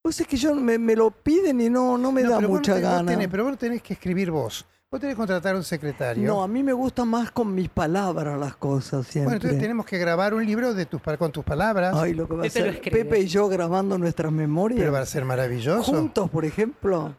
[0.00, 2.48] Pues es que yo me, me lo piden y no, no me No, da vos
[2.48, 3.12] mucha vos gana.
[3.12, 4.64] tenés- pero vos tenés que escribir vos.
[4.92, 6.28] Vos tenés que contratar a un secretario.
[6.28, 9.24] No, a mí me gusta más con mis palabras las cosas siempre.
[9.24, 12.34] bueno, entonces tenemos que grabar un libro de tus, con tus palabras, Ay, lo que
[12.34, 12.80] va a Pepe ser.
[12.82, 14.78] Pepe y yo grabando nuestras memorias.
[14.80, 15.82] pero va a ser maravilloso.
[15.90, 17.16] Juntos, por ejemplo.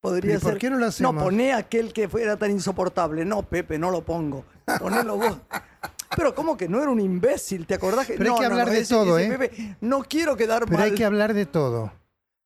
[0.00, 0.58] Podría ¿Y por ser.
[0.60, 1.14] qué no lo hacemos?
[1.16, 3.24] No, poné aquel que fuera tan insoportable.
[3.24, 4.44] No, Pepe, no lo pongo.
[4.78, 5.36] Ponelo vos.
[6.16, 7.66] Pero ¿cómo que no era un imbécil?
[7.66, 9.38] ¿Te acordás que Pero hay no, que no, hablar no, de ese- todo, ese ¿eh?
[9.38, 10.86] Pepe, no quiero quedar Pero mal.
[10.90, 11.92] hay que hablar de todo.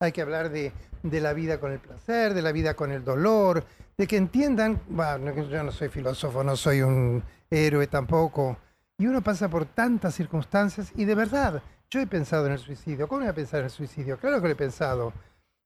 [0.00, 0.72] Hay que hablar de,
[1.02, 3.62] de la vida con el placer, de la vida con el dolor,
[4.00, 8.56] de que entiendan, bueno, yo no soy filósofo, no soy un héroe tampoco,
[8.96, 13.06] y uno pasa por tantas circunstancias y de verdad, yo he pensado en el suicidio.
[13.06, 14.16] ¿Cómo voy a pensar en el suicidio?
[14.16, 15.12] Claro que lo he pensado.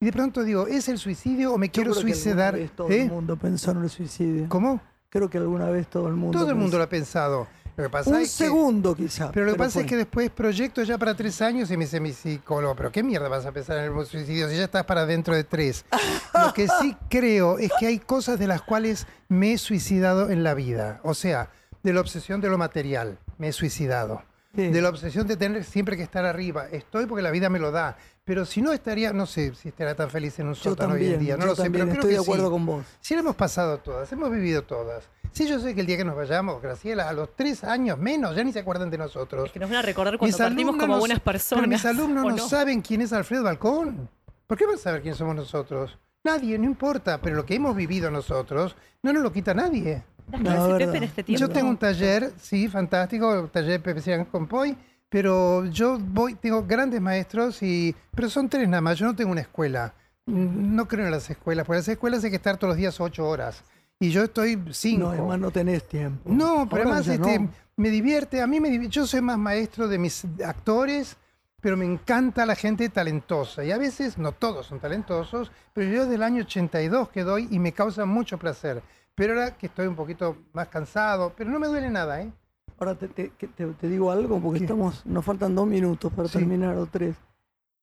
[0.00, 2.54] Y de pronto digo, ¿es el suicidio o me Yo quiero creo que alguna suicidar?
[2.54, 3.02] vez todo ¿Eh?
[3.02, 4.48] el mundo pensó en el suicidio.
[4.48, 4.80] ¿Cómo?
[5.10, 6.36] Creo que alguna vez todo el mundo.
[6.36, 6.78] Todo el mundo pensó.
[6.78, 7.46] lo ha pensado.
[7.76, 9.32] Lo que pasa Un es que- segundo quizá.
[9.32, 9.82] Pero lo que pasa fue.
[9.82, 13.02] es que después proyecto ya para tres años y me dice mi psicólogo, pero ¿qué
[13.02, 15.84] mierda vas a pensar en el suicidio si ya estás para dentro de tres?
[16.34, 20.44] Lo que sí creo es que hay cosas de las cuales me he suicidado en
[20.44, 21.00] la vida.
[21.02, 21.50] O sea,
[21.82, 24.22] de la obsesión de lo material, me he suicidado.
[24.54, 24.68] Sí.
[24.68, 26.68] De la obsesión de tener siempre que estar arriba.
[26.70, 27.96] Estoy porque la vida me lo da.
[28.24, 31.06] Pero si no estaría, no sé si estaría tan feliz en un Yo sótano hoy
[31.06, 31.36] en también, día.
[31.36, 32.50] No lo sé, también pero creo estoy que de acuerdo sí.
[32.52, 32.84] con vos.
[33.00, 35.08] Sí, lo hemos pasado todas, hemos vivido todas.
[35.34, 38.36] Sí, yo sé que el día que nos vayamos, Graciela, a los tres años menos,
[38.36, 39.46] ya ni se acuerdan de nosotros.
[39.46, 41.68] Es que nos van a recordar cuando Mis partimos como no- buenas Pero personas.
[41.68, 42.48] mis alumnos ¿o no, no?
[42.48, 44.08] saben quién es Alfredo Balcón.
[44.46, 45.98] ¿Por qué van a saber quién somos nosotros?
[46.22, 50.04] Nadie, no importa, pero lo que hemos vivido nosotros no nos lo quita nadie.
[50.40, 51.40] No, en este tiempo.
[51.40, 54.76] Yo tengo un taller, sí, fantástico, taller Pepe Cian Compoy,
[55.08, 59.32] pero yo voy, tengo grandes maestros, y, pero son tres nada más, yo no tengo
[59.32, 59.92] una escuela.
[60.26, 62.98] Mm, No creo en las escuelas, porque las escuelas hay que estar todos los días
[63.00, 63.62] ocho horas.
[64.00, 65.04] Y yo estoy cinco.
[65.04, 66.20] No, además no tenés tiempo.
[66.30, 67.50] No, pero Ahora además este, no.
[67.76, 71.16] me divierte, a mí me divi- yo soy más maestro de mis actores,
[71.60, 73.64] pero me encanta la gente talentosa.
[73.64, 77.58] Y a veces, no todos son talentosos, pero yo del año 82 que doy y
[77.58, 78.82] me causa mucho placer.
[79.14, 82.30] Pero ahora que estoy un poquito más cansado, pero no me duele nada, ¿eh?
[82.78, 84.64] Ahora te, te- te- te digo algo porque ¿Qué?
[84.64, 86.38] estamos, nos faltan dos minutos para Sí.
[86.38, 87.14] terminar o tres.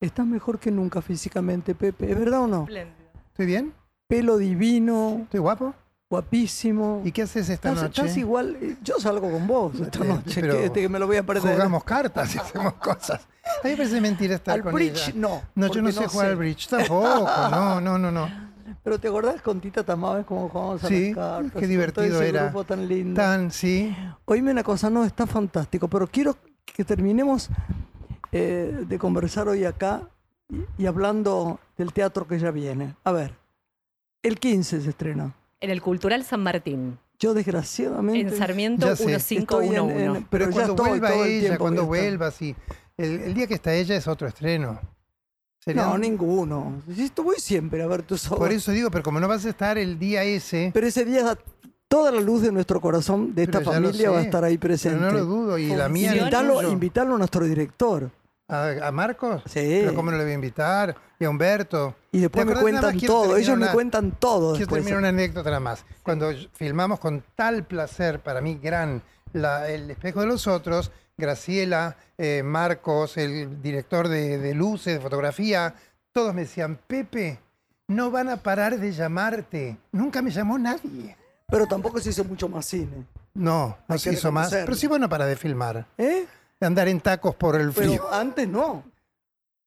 [0.01, 2.11] Estás mejor que nunca físicamente, Pepe.
[2.11, 2.61] ¿Es verdad o no?
[2.63, 3.09] Espléndido.
[3.29, 3.73] ¿Estoy bien?
[4.07, 5.73] Pelo divino, ¿Estoy guapo?
[6.11, 7.01] Guapísimo.
[7.05, 8.01] ¿Y qué haces esta estás, noche?
[8.01, 8.57] estás igual.
[8.61, 11.53] eh, Yo salgo con vos esta noche, que, este, que me lo voy a perder.
[11.55, 13.21] Jugamos cartas y hacemos cosas.
[13.43, 15.13] A mí me parece mentira estar Al con bridge, ella.
[15.15, 15.41] no.
[15.55, 17.25] No, yo no sé jugar al bridge tampoco.
[17.49, 18.51] No, no, no, no.
[18.83, 21.51] Pero te acordás con Tita Tamames cómo jugábamos a Sí, las cartas.
[21.53, 22.43] qué todo divertido ese era.
[22.45, 23.19] grupo tan lindo.
[23.21, 23.95] Tan, sí.
[24.25, 26.35] Oíme una cosa, no, está fantástico, pero quiero
[26.65, 27.49] que terminemos
[28.31, 30.01] eh, de conversar hoy acá
[30.49, 32.95] y, y hablando del teatro que ya viene.
[33.03, 33.33] A ver,
[34.23, 35.33] el 15 se estrena.
[35.61, 38.19] En el Cultural San Martín, Yo desgraciadamente...
[38.33, 40.03] en Sarmiento ya sé, estoy en- 1511.
[40.05, 42.55] en- Pero, Pero cuando estoy vuelva ella, cuando vuelva, sí.
[42.97, 44.79] El, el día que está ella es otro estreno.
[45.63, 46.81] Serían- No, ninguno.
[46.93, 48.39] Si voy siempre a ver tus obras.
[48.39, 51.37] Por eso digo, pero como no vas a estar el día ese, Pero ese día
[51.87, 54.69] toda la luz de nuestro corazón, de esta Pero familia, va a estar ahí pero
[54.71, 54.99] presente.
[54.99, 56.71] no lo dudo, y la mía tuyo.
[56.71, 58.09] invitalo a nuestro director.
[58.51, 59.41] ¿A, a Marcos?
[59.45, 59.79] Sí.
[59.81, 60.95] Pero ¿cómo no le voy a invitar?
[61.19, 61.95] Y a Humberto.
[62.11, 63.37] Y después ¿Te me cuentan todo.
[63.37, 64.55] Ellos me cuentan todo.
[64.55, 65.85] Quiero terminar una anécdota nada más.
[66.03, 69.01] Cuando filmamos con tal placer, para mí gran,
[69.33, 74.99] la- El espejo de los otros, Graciela, eh, Marcos, el director de, de luces, de
[74.99, 75.73] fotografía,
[76.11, 77.39] todos me decían, Pepe,
[77.87, 79.77] no van a parar de llamarte.
[79.91, 81.15] Nunca me llamó nadie.
[81.47, 83.05] Pero tampoco se hizo mucho más cine.
[83.33, 84.49] No, no Hay se hizo más.
[84.49, 85.85] Pero sí, bueno, para de filmar.
[85.97, 86.25] ¿Eh?
[86.61, 87.91] De andar en tacos por el frío.
[87.91, 88.83] Pero antes no.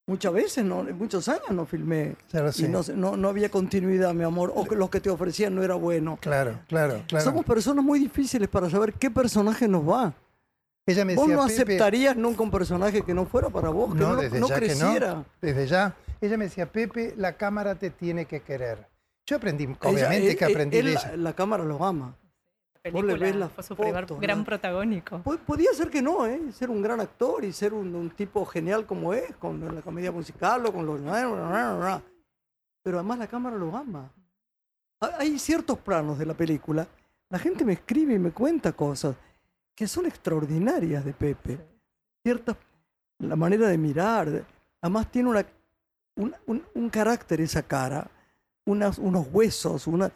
[0.06, 2.14] Muchas veces, no, muchos años no filmé.
[2.32, 2.68] Y sé.
[2.68, 4.52] no, no, no había continuidad, mi amor.
[4.54, 6.18] O que los que te ofrecían no era bueno.
[6.20, 7.24] Claro, claro, claro.
[7.24, 10.14] Somos personas muy difíciles para saber qué personaje nos va.
[10.86, 13.92] Ella me Vos decía, no "Pepe, aceptarías nunca un personaje que no fuera para vos,
[13.94, 15.14] que no, No, desde no ya que creciera.
[15.14, 15.24] no.
[15.40, 15.96] Desde ya.
[16.20, 18.86] Ella me decía, Pepe, la cámara te tiene que querer.
[19.26, 21.16] Yo aprendí, Ella- obviamente él- que aprendí él de la, ella.
[21.16, 22.14] la cámara lo ama.
[22.84, 24.44] Le Película, ves las fue su primer fotos, gran ¿no?
[24.44, 25.18] protagónico.
[25.22, 26.52] Po- Podía ser que no, ¿eh?
[26.52, 30.12] Ser un gran actor y ser un, un tipo genial como es, con la comedia
[30.12, 31.00] musical o con los...
[31.00, 34.12] Pero además la cámara lo ama.
[35.00, 36.86] Ha- Hay ciertos planos de la película.
[37.30, 39.16] La gente me escribe y me cuenta cosas
[39.74, 41.58] que son extraordinarias de Pepe.
[42.22, 42.56] Ciertas...
[43.18, 44.28] La manera de mirar.
[44.28, 44.44] de-
[44.82, 45.46] Además tiene una,
[46.16, 48.10] un, un- un carácter esa cara.
[48.66, 50.12] Unas, unos huesos, una,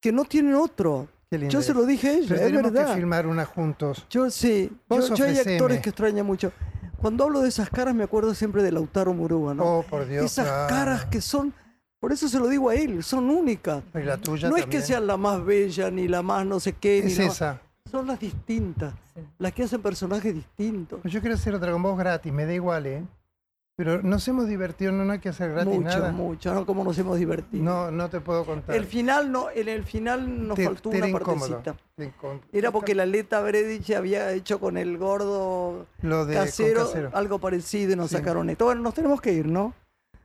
[0.00, 1.06] que no tienen otro.
[1.30, 2.88] Qué lindo Yo se lo dije a ella, Pero es tenemos verdad.
[2.88, 4.04] que filmar una juntos.
[4.10, 6.52] Yo sí, Vos yo, yo hay actores que extraña mucho.
[7.00, 9.78] Cuando hablo de esas caras me acuerdo siempre de Lautaro Murúa, ¿no?
[9.78, 10.24] Oh, por Dios.
[10.24, 10.68] esas claro.
[10.68, 11.54] caras que son,
[12.00, 13.82] por eso se lo digo a él, son únicas.
[13.94, 16.72] Y la tuya No es que sean la más bella, ni la más no sé
[16.72, 17.60] qué, ni Es la más- esa.
[17.88, 19.20] son las distintas, Sí.
[19.38, 21.00] las que hacen personajes distintos.
[21.04, 23.04] Yo quiero hacer otra con vos gratis, me da igual, ¿eh?
[23.76, 26.12] Pero nos hemos divertido, no, no hay que hacer gratis mucho, nada.
[26.12, 26.66] mucho, ¿no?
[26.66, 27.64] Cómo nos hemos divertido.
[27.64, 28.76] No, no te puedo contar.
[28.76, 31.74] el final, no, en el final nos Te- faltó te era una partecita.
[31.96, 32.12] Te
[32.52, 37.10] Era porque la Leta Bredich había hecho con el gordo Lo de casero, casero.
[37.14, 38.16] algo parecido y nos Sí.
[38.16, 38.66] sacaron esto.
[38.66, 39.72] Bueno, nos tenemos que ir, ¿no?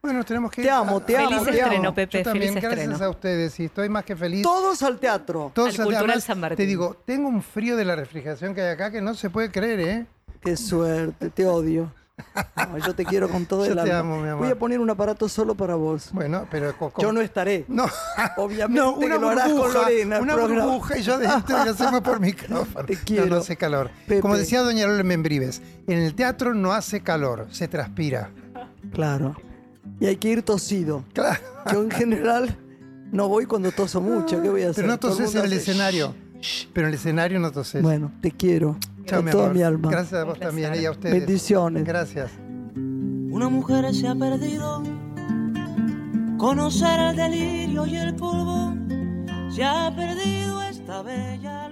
[0.01, 0.73] Bueno, nos tenemos que Te ir.
[0.73, 1.95] amo, te amo, Feliz te estreno, amo.
[1.95, 3.05] Pepe, Yo también, feliz gracias estreno.
[3.05, 4.43] a ustedes, y estoy más que feliz.
[4.43, 5.51] Todos al teatro.
[5.55, 6.57] Todos Al Cultural además, San Martín.
[6.57, 9.49] Te digo, tengo un frío de la refrigeración que hay acá que no se puede
[9.49, 10.05] creer, ¿eh?
[10.41, 11.91] Qué suerte, te odio.
[12.55, 13.99] No, yo te quiero con todo Yo el te alma.
[13.99, 14.43] amo, mi amor.
[14.43, 16.09] Voy a poner un aparato solo para vos.
[16.13, 17.65] Bueno, pero Yo no estaré.
[17.67, 17.85] No,
[18.37, 20.17] Obviamente no, que una lo harás con burbuja, Lorena.
[20.17, 20.65] el una programa.
[20.65, 22.85] burbuja y yo adentro y hacemos por micrófono.
[22.85, 23.25] Te No, quiero.
[23.27, 23.89] no hace calor.
[24.07, 24.21] Pepe.
[24.21, 28.31] Como decía doña Lola Membrives, en el teatro no hace calor, se transpira.
[28.93, 29.35] Claro.
[29.99, 31.03] Y hay que ir tosido.
[31.13, 31.39] Claro.
[31.71, 32.57] Yo en general
[33.11, 34.41] no voy cuando toso mucho.
[34.41, 34.83] ¿Qué voy a hacer?
[34.83, 36.15] Pero no toses en el hace escenario.
[36.73, 37.81] Pero en el escenario no toses.
[37.81, 38.77] Bueno, te quiero.
[39.05, 39.55] Chao, con mi toda amor.
[39.55, 39.89] mi alma.
[39.91, 41.19] Gracias a vos también y a ustedes.
[41.19, 41.83] Bendiciones.
[41.83, 42.31] Gracias.
[42.75, 44.81] Una mujer se ha perdido.
[46.37, 48.73] Conocer el delirio y el polvo.
[49.49, 51.64] Se ha perdido esta bella.